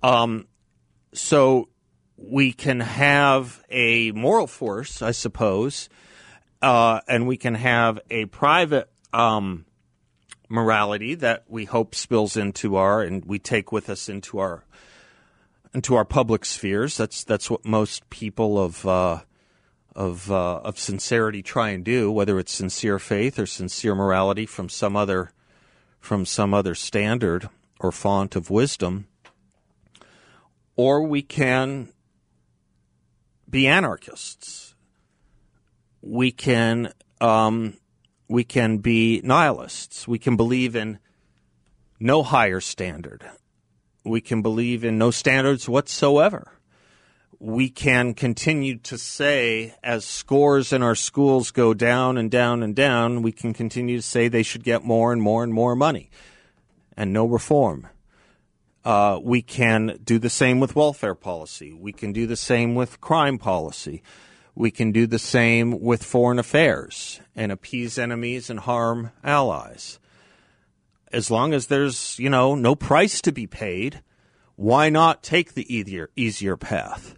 Um, 0.02 0.46
so 1.12 1.68
we 2.16 2.52
can 2.52 2.80
have 2.80 3.62
a 3.70 4.12
moral 4.12 4.46
force, 4.46 5.00
I 5.02 5.12
suppose 5.12 5.88
uh, 6.62 7.00
and 7.08 7.26
we 7.26 7.36
can 7.36 7.54
have 7.54 8.00
a 8.10 8.26
private 8.26 8.90
um, 9.12 9.64
morality 10.48 11.14
that 11.14 11.44
we 11.48 11.64
hope 11.64 11.94
spills 11.94 12.36
into 12.36 12.76
our 12.76 13.02
and 13.02 13.24
we 13.24 13.38
take 13.38 13.70
with 13.70 13.88
us 13.88 14.08
into 14.08 14.38
our 14.38 14.64
into 15.74 15.94
our 15.94 16.04
public 16.04 16.44
spheres. 16.44 16.96
That's 16.96 17.24
that's 17.24 17.50
what 17.50 17.64
most 17.64 18.08
people 18.10 18.58
of 18.62 18.86
uh, 18.86 19.20
of 19.94 20.30
uh, 20.30 20.58
of 20.58 20.78
sincerity 20.78 21.42
try 21.42 21.70
and 21.70 21.84
do, 21.84 22.10
whether 22.10 22.38
it's 22.38 22.52
sincere 22.52 22.98
faith 22.98 23.38
or 23.38 23.46
sincere 23.46 23.94
morality 23.94 24.46
from 24.46 24.68
some 24.68 24.96
other 24.96 25.32
from 26.00 26.24
some 26.24 26.54
other 26.54 26.74
standard 26.74 27.48
or 27.80 27.92
font 27.92 28.34
of 28.34 28.50
wisdom, 28.50 29.06
or 30.76 31.02
we 31.02 31.22
can 31.22 31.92
be 33.48 33.66
anarchists 33.66 34.67
we 36.08 36.30
can 36.32 36.92
um, 37.20 37.74
we 38.28 38.44
can 38.44 38.78
be 38.78 39.20
nihilists. 39.22 40.08
We 40.08 40.18
can 40.18 40.36
believe 40.36 40.74
in 40.74 40.98
no 42.00 42.22
higher 42.22 42.60
standard. 42.60 43.24
We 44.04 44.20
can 44.20 44.42
believe 44.42 44.84
in 44.84 44.98
no 44.98 45.10
standards 45.10 45.68
whatsoever. 45.68 46.52
We 47.40 47.68
can 47.68 48.14
continue 48.14 48.78
to 48.78 48.98
say, 48.98 49.74
as 49.82 50.04
scores 50.04 50.72
in 50.72 50.82
our 50.82 50.94
schools 50.94 51.50
go 51.50 51.72
down 51.72 52.18
and 52.18 52.30
down 52.30 52.62
and 52.62 52.74
down, 52.74 53.22
we 53.22 53.32
can 53.32 53.52
continue 53.52 53.96
to 53.96 54.02
say 54.02 54.28
they 54.28 54.42
should 54.42 54.64
get 54.64 54.82
more 54.82 55.12
and 55.12 55.22
more 55.22 55.44
and 55.44 55.52
more 55.52 55.76
money 55.76 56.10
and 56.96 57.12
no 57.12 57.26
reform. 57.26 57.86
Uh, 58.84 59.20
we 59.22 59.42
can 59.42 59.98
do 60.02 60.18
the 60.18 60.30
same 60.30 60.58
with 60.58 60.74
welfare 60.74 61.14
policy. 61.14 61.72
We 61.72 61.92
can 61.92 62.12
do 62.12 62.26
the 62.26 62.36
same 62.36 62.74
with 62.74 63.00
crime 63.00 63.38
policy. 63.38 64.02
We 64.58 64.72
can 64.72 64.90
do 64.90 65.06
the 65.06 65.20
same 65.20 65.78
with 65.78 66.02
foreign 66.02 66.40
affairs 66.40 67.20
and 67.36 67.52
appease 67.52 67.96
enemies 67.96 68.50
and 68.50 68.58
harm 68.58 69.12
allies. 69.22 70.00
As 71.12 71.30
long 71.30 71.54
as 71.54 71.68
there's, 71.68 72.18
you 72.18 72.28
know, 72.28 72.56
no 72.56 72.74
price 72.74 73.20
to 73.20 73.30
be 73.30 73.46
paid, 73.46 74.02
why 74.56 74.88
not 74.88 75.22
take 75.22 75.54
the 75.54 75.72
easier, 75.72 76.10
easier 76.16 76.56
path? 76.56 77.14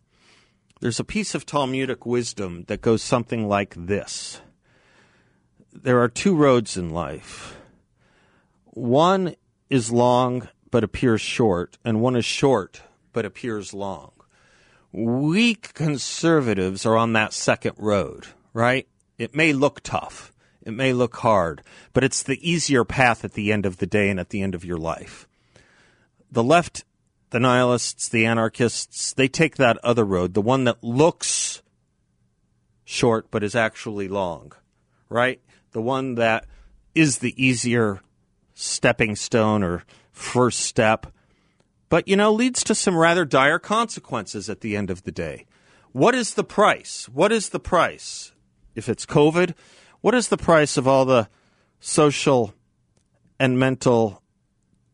There's 0.82 1.00
a 1.00 1.04
piece 1.04 1.34
of 1.34 1.46
Talmudic 1.46 2.04
wisdom 2.04 2.64
that 2.68 2.82
goes 2.82 3.02
something 3.02 3.48
like 3.48 3.74
this 3.74 4.42
There 5.72 6.02
are 6.02 6.08
two 6.10 6.36
roads 6.36 6.76
in 6.76 6.90
life. 6.90 7.56
One 8.66 9.34
is 9.70 9.90
long 9.90 10.46
but 10.70 10.84
appears 10.84 11.22
short, 11.22 11.78
and 11.86 12.02
one 12.02 12.16
is 12.16 12.26
short 12.26 12.82
but 13.14 13.24
appears 13.24 13.72
long. 13.72 14.12
Weak 14.92 15.72
conservatives 15.74 16.84
are 16.84 16.96
on 16.96 17.12
that 17.12 17.32
second 17.32 17.74
road, 17.78 18.26
right? 18.52 18.88
It 19.18 19.34
may 19.34 19.52
look 19.52 19.80
tough, 19.82 20.32
it 20.62 20.72
may 20.72 20.92
look 20.92 21.16
hard, 21.16 21.62
but 21.92 22.02
it's 22.02 22.22
the 22.22 22.48
easier 22.48 22.84
path 22.84 23.24
at 23.24 23.34
the 23.34 23.52
end 23.52 23.66
of 23.66 23.76
the 23.76 23.86
day 23.86 24.10
and 24.10 24.18
at 24.18 24.30
the 24.30 24.42
end 24.42 24.54
of 24.54 24.64
your 24.64 24.78
life. 24.78 25.28
The 26.32 26.42
left, 26.42 26.84
the 27.30 27.38
nihilists, 27.40 28.08
the 28.08 28.26
anarchists, 28.26 29.12
they 29.12 29.28
take 29.28 29.56
that 29.56 29.78
other 29.84 30.04
road, 30.04 30.34
the 30.34 30.42
one 30.42 30.64
that 30.64 30.82
looks 30.82 31.62
short 32.84 33.30
but 33.30 33.44
is 33.44 33.54
actually 33.54 34.08
long, 34.08 34.52
right? 35.08 35.40
The 35.70 35.82
one 35.82 36.16
that 36.16 36.46
is 36.94 37.18
the 37.18 37.40
easier 37.42 38.00
stepping 38.54 39.14
stone 39.14 39.62
or 39.62 39.84
first 40.12 40.60
step, 40.60 41.06
but 41.90 42.08
you 42.08 42.16
know, 42.16 42.32
leads 42.32 42.64
to 42.64 42.74
some 42.74 42.96
rather 42.96 43.26
dire 43.26 43.58
consequences 43.58 44.48
at 44.48 44.62
the 44.62 44.74
end 44.76 44.88
of 44.88 45.02
the 45.02 45.12
day. 45.12 45.44
What 45.92 46.14
is 46.14 46.34
the 46.34 46.44
price? 46.44 47.08
What 47.12 47.32
is 47.32 47.50
the 47.50 47.60
price? 47.60 48.32
If 48.74 48.88
it's 48.88 49.04
COVID, 49.04 49.54
what 50.00 50.14
is 50.14 50.28
the 50.28 50.38
price 50.38 50.76
of 50.76 50.88
all 50.88 51.04
the 51.04 51.28
social 51.80 52.54
and 53.38 53.58
mental 53.58 54.22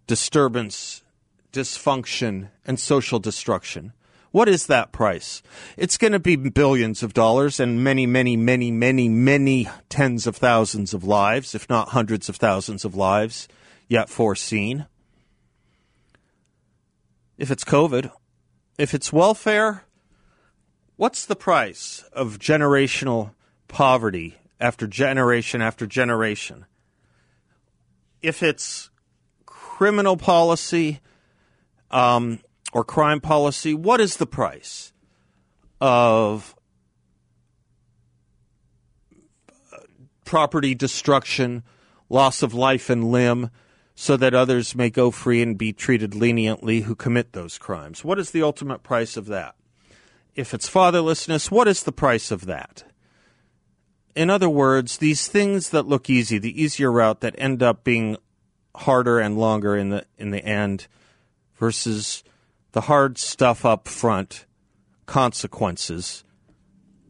disturbance, 0.07 1.05
dysfunction, 1.53 2.49
and 2.65 2.81
social 2.81 3.19
destruction? 3.19 3.93
What 4.31 4.49
is 4.49 4.67
that 4.67 4.93
price? 4.93 5.43
It's 5.77 5.99
going 5.99 6.13
to 6.13 6.19
be 6.19 6.37
billions 6.37 7.03
of 7.03 7.15
dollars 7.15 7.61
and 7.61 7.85
many, 7.85 8.07
many, 8.07 8.37
many, 8.37 8.71
many, 8.71 9.09
many 9.09 9.69
tens 9.89 10.27
of 10.27 10.37
thousands 10.37 10.95
of 10.95 11.05
lives, 11.05 11.55
if 11.55 11.69
not 11.69 11.91
hundreds 11.91 12.29
of 12.29 12.37
thousands 12.37 12.85
of 12.85 12.95
lives, 12.95 13.49
yet 13.87 14.09
foreseen. 14.09 14.87
If 17.39 17.51
it's 17.51 17.65
COVID, 17.65 18.11
if 18.79 18.95
it's 18.95 19.13
welfare, 19.13 19.85
what's 20.97 21.27
the 21.27 21.37
price 21.37 22.03
of 22.13 22.39
generational 22.39 23.33
poverty 23.69 24.37
after 24.59 24.87
generation 24.87 25.61
after 25.61 25.87
generation? 25.87 26.65
If 28.23 28.43
it's 28.43 28.91
criminal 29.45 30.17
policy, 30.17 31.01
um, 31.91 32.41
or 32.73 32.85
crime 32.85 33.21
policy, 33.21 33.75
what 33.75 34.01
is 34.01 34.17
the 34.17 34.27
price 34.27 34.93
of 35.81 36.57
property 40.25 40.75
destruction, 40.75 41.63
loss 42.09 42.43
of 42.43 42.55
life 42.55 42.89
and 42.89 43.05
limb, 43.05 43.51
so 43.97 44.17
that 44.19 44.35
others 44.35 44.77
may 44.77 44.91
go 44.91 45.11
free 45.11 45.43
and 45.43 45.57
be 45.57 45.73
treated 45.73 46.15
leniently 46.15 46.83
who 46.83 46.95
commit 46.95 47.33
those 47.33 47.59
crimes? 47.59 48.05
What 48.05 48.19
is 48.19 48.31
the 48.31 48.43
ultimate 48.43 48.83
price 48.83 49.17
of 49.17 49.27
that? 49.27 49.57
If 50.37 50.53
it's 50.53 50.71
fatherlessness, 50.71 51.51
what 51.51 51.67
is 51.67 51.83
the 51.83 51.93
price 51.93 52.31
of 52.31 52.45
that? 52.45 52.85
In 54.15 54.29
other 54.29 54.51
words, 54.51 54.99
these 54.99 55.27
things 55.29 55.71
that 55.71 55.89
look 55.89 56.11
easy, 56.11 56.39
the 56.39 56.63
easier 56.63 56.93
route 56.93 57.21
that 57.21 57.35
end 57.39 57.63
up 57.63 57.85
being 57.85 58.19
harder 58.77 59.19
and 59.19 59.39
longer 59.39 59.77
in 59.77 59.89
the 59.89 60.05
in 60.19 60.31
the 60.31 60.45
end 60.45 60.87
versus 61.57 62.23
the 62.73 62.83
hard 62.83 63.17
stuff 63.17 63.65
up 63.65 63.89
front, 63.89 64.45
consequences, 65.07 66.23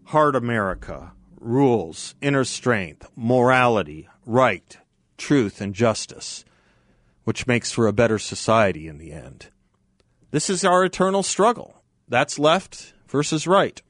hard 0.05 0.37
America, 0.37 1.13
rules, 1.41 2.15
inner 2.21 2.45
strength, 2.45 3.09
morality, 3.17 4.09
right, 4.25 4.79
truth, 5.19 5.61
and 5.61 5.75
justice, 5.75 6.45
which 7.27 7.45
makes 7.45 7.73
for 7.73 7.89
a 7.89 7.93
better 7.93 8.21
society 8.21 8.87
in 8.87 8.99
the 8.99 9.11
end. 9.11 9.49
This 10.31 10.49
is 10.49 10.65
our 10.65 10.85
eternal 10.85 11.25
struggle. 11.25 11.83
That's 12.09 12.39
left 12.39 12.95
versus 13.09 13.49
right. 13.49 13.83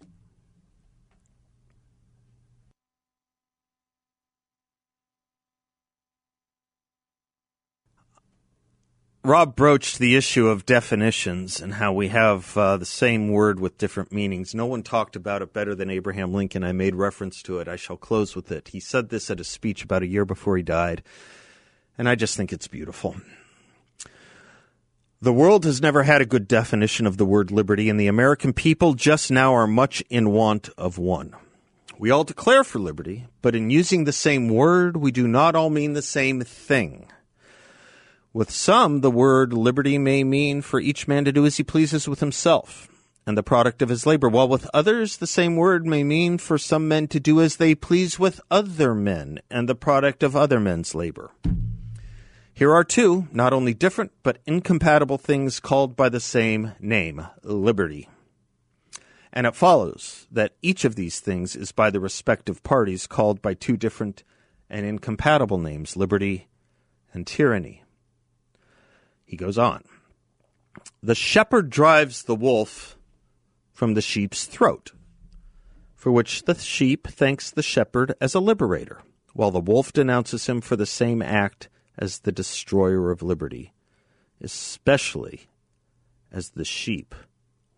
Rob 9.22 9.54
broached 9.54 9.98
the 9.98 10.16
issue 10.16 10.48
of 10.48 10.64
definitions 10.64 11.60
and 11.60 11.74
how 11.74 11.92
we 11.92 12.08
have 12.08 12.56
uh, 12.56 12.78
the 12.78 12.86
same 12.86 13.28
word 13.28 13.60
with 13.60 13.76
different 13.76 14.12
meanings. 14.12 14.54
No 14.54 14.64
one 14.64 14.82
talked 14.82 15.14
about 15.14 15.42
it 15.42 15.52
better 15.52 15.74
than 15.74 15.90
Abraham 15.90 16.32
Lincoln. 16.32 16.64
I 16.64 16.72
made 16.72 16.94
reference 16.94 17.42
to 17.42 17.58
it. 17.58 17.68
I 17.68 17.76
shall 17.76 17.98
close 17.98 18.34
with 18.34 18.50
it. 18.50 18.68
He 18.68 18.80
said 18.80 19.10
this 19.10 19.30
at 19.30 19.40
a 19.40 19.44
speech 19.44 19.84
about 19.84 20.02
a 20.02 20.06
year 20.06 20.24
before 20.24 20.56
he 20.56 20.62
died, 20.62 21.02
and 21.98 22.08
I 22.08 22.14
just 22.14 22.36
think 22.36 22.52
it's 22.52 22.68
beautiful. 22.68 23.16
The 25.20 25.32
world 25.32 25.64
has 25.64 25.80
never 25.80 26.02
had 26.02 26.20
a 26.20 26.26
good 26.26 26.46
definition 26.46 27.06
of 27.06 27.16
the 27.16 27.24
word 27.24 27.50
liberty, 27.50 27.88
and 27.88 27.98
the 27.98 28.06
American 28.06 28.52
people 28.52 28.94
just 28.94 29.30
now 29.30 29.54
are 29.54 29.66
much 29.66 30.02
in 30.10 30.30
want 30.30 30.68
of 30.76 30.98
one. 30.98 31.34
We 31.98 32.10
all 32.10 32.24
declare 32.24 32.64
for 32.64 32.78
liberty, 32.78 33.26
but 33.40 33.56
in 33.56 33.70
using 33.70 34.04
the 34.04 34.12
same 34.12 34.48
word, 34.48 34.98
we 34.98 35.10
do 35.10 35.26
not 35.26 35.56
all 35.56 35.70
mean 35.70 35.94
the 35.94 36.02
same 36.02 36.42
thing. 36.42 37.08
With 38.34 38.50
some, 38.50 39.00
the 39.00 39.10
word 39.10 39.54
liberty 39.54 39.96
may 39.96 40.22
mean 40.22 40.60
for 40.60 40.78
each 40.78 41.08
man 41.08 41.24
to 41.24 41.32
do 41.32 41.46
as 41.46 41.56
he 41.56 41.64
pleases 41.64 42.06
with 42.06 42.20
himself 42.20 42.88
and 43.26 43.36
the 43.36 43.42
product 43.42 43.82
of 43.82 43.88
his 43.88 44.06
labor, 44.06 44.28
while 44.28 44.48
with 44.48 44.70
others, 44.72 45.16
the 45.16 45.26
same 45.26 45.56
word 45.56 45.84
may 45.84 46.04
mean 46.04 46.38
for 46.38 46.58
some 46.58 46.86
men 46.86 47.08
to 47.08 47.18
do 47.18 47.40
as 47.40 47.56
they 47.56 47.74
please 47.74 48.18
with 48.18 48.40
other 48.50 48.94
men 48.94 49.40
and 49.50 49.68
the 49.68 49.74
product 49.74 50.22
of 50.22 50.36
other 50.36 50.60
men's 50.60 50.94
labor. 50.94 51.32
Here 52.56 52.72
are 52.72 52.84
two, 52.84 53.28
not 53.32 53.52
only 53.52 53.74
different, 53.74 54.12
but 54.22 54.38
incompatible 54.46 55.18
things 55.18 55.60
called 55.60 55.94
by 55.94 56.08
the 56.08 56.20
same 56.20 56.72
name 56.80 57.26
liberty. 57.42 58.08
And 59.30 59.46
it 59.46 59.54
follows 59.54 60.26
that 60.30 60.56
each 60.62 60.86
of 60.86 60.94
these 60.94 61.20
things 61.20 61.54
is 61.54 61.70
by 61.70 61.90
the 61.90 62.00
respective 62.00 62.62
parties 62.62 63.06
called 63.06 63.42
by 63.42 63.52
two 63.52 63.76
different 63.76 64.24
and 64.70 64.86
incompatible 64.86 65.58
names 65.58 65.98
liberty 65.98 66.48
and 67.12 67.26
tyranny. 67.26 67.82
He 69.26 69.36
goes 69.36 69.58
on. 69.58 69.84
The 71.02 71.14
shepherd 71.14 71.68
drives 71.68 72.22
the 72.22 72.34
wolf 72.34 72.96
from 73.70 73.92
the 73.92 74.00
sheep's 74.00 74.46
throat, 74.46 74.92
for 75.94 76.10
which 76.10 76.44
the 76.44 76.54
sheep 76.54 77.06
thanks 77.06 77.50
the 77.50 77.62
shepherd 77.62 78.14
as 78.18 78.34
a 78.34 78.40
liberator, 78.40 79.02
while 79.34 79.50
the 79.50 79.60
wolf 79.60 79.92
denounces 79.92 80.46
him 80.46 80.62
for 80.62 80.76
the 80.76 80.86
same 80.86 81.20
act 81.20 81.68
as 81.98 82.20
the 82.20 82.32
destroyer 82.32 83.10
of 83.10 83.22
liberty, 83.22 83.72
especially 84.40 85.46
as 86.32 86.50
the 86.50 86.64
sheep 86.64 87.14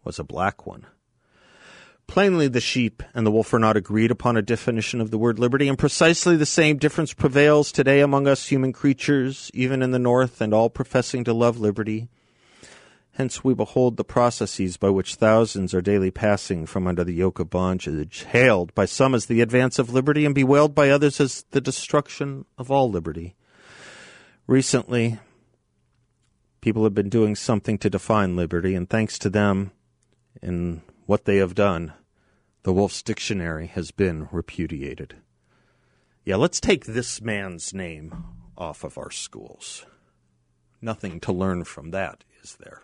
was 0.04 0.18
a 0.18 0.24
black 0.24 0.66
one. 0.66 0.86
Plainly, 2.08 2.48
the 2.48 2.60
sheep 2.60 3.02
and 3.12 3.26
the 3.26 3.30
wolf 3.30 3.52
are 3.52 3.58
not 3.58 3.76
agreed 3.76 4.10
upon 4.10 4.38
a 4.38 4.42
definition 4.42 5.02
of 5.02 5.10
the 5.10 5.18
word 5.18 5.38
liberty, 5.38 5.68
and 5.68 5.78
precisely 5.78 6.36
the 6.36 6.46
same 6.46 6.78
difference 6.78 7.12
prevails 7.12 7.70
today 7.70 8.00
among 8.00 8.26
us 8.26 8.48
human 8.48 8.72
creatures, 8.72 9.50
even 9.52 9.82
in 9.82 9.90
the 9.90 9.98
North, 9.98 10.40
and 10.40 10.54
all 10.54 10.70
professing 10.70 11.22
to 11.24 11.34
love 11.34 11.60
liberty. 11.60 12.08
Hence, 13.12 13.44
we 13.44 13.52
behold 13.52 13.98
the 13.98 14.04
processes 14.04 14.78
by 14.78 14.88
which 14.88 15.16
thousands 15.16 15.74
are 15.74 15.82
daily 15.82 16.10
passing 16.10 16.64
from 16.64 16.86
under 16.86 17.04
the 17.04 17.12
yoke 17.12 17.40
of 17.40 17.50
bondage, 17.50 18.22
hailed 18.22 18.74
by 18.74 18.86
some 18.86 19.14
as 19.14 19.26
the 19.26 19.42
advance 19.42 19.78
of 19.78 19.92
liberty, 19.92 20.24
and 20.24 20.34
bewailed 20.34 20.74
by 20.74 20.88
others 20.88 21.20
as 21.20 21.44
the 21.50 21.60
destruction 21.60 22.46
of 22.56 22.70
all 22.70 22.90
liberty. 22.90 23.34
Recently, 24.48 25.18
people 26.62 26.82
have 26.84 26.94
been 26.94 27.10
doing 27.10 27.36
something 27.36 27.76
to 27.78 27.90
define 27.90 28.34
liberty, 28.34 28.74
and 28.74 28.88
thanks 28.88 29.18
to 29.18 29.28
them, 29.28 29.72
and 30.40 30.80
what 31.04 31.26
they 31.26 31.36
have 31.36 31.54
done, 31.54 31.92
the 32.62 32.72
Wolf's 32.72 33.02
Dictionary 33.02 33.66
has 33.66 33.90
been 33.90 34.26
repudiated. 34.32 35.16
Yeah, 36.24 36.36
let's 36.36 36.60
take 36.60 36.86
this 36.86 37.20
man's 37.20 37.74
name 37.74 38.24
off 38.56 38.84
of 38.84 38.96
our 38.96 39.10
schools. 39.10 39.84
Nothing 40.80 41.20
to 41.20 41.32
learn 41.32 41.64
from 41.64 41.90
that, 41.90 42.24
is 42.42 42.56
there? 42.58 42.80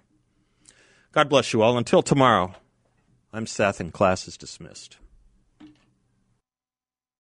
God 1.12 1.30
bless 1.30 1.54
you 1.54 1.62
all. 1.62 1.78
Until 1.78 2.02
tomorrow, 2.02 2.56
I'm 3.32 3.46
Seth, 3.46 3.80
and 3.80 3.90
class 3.90 4.28
is 4.28 4.36
dismissed. 4.36 4.98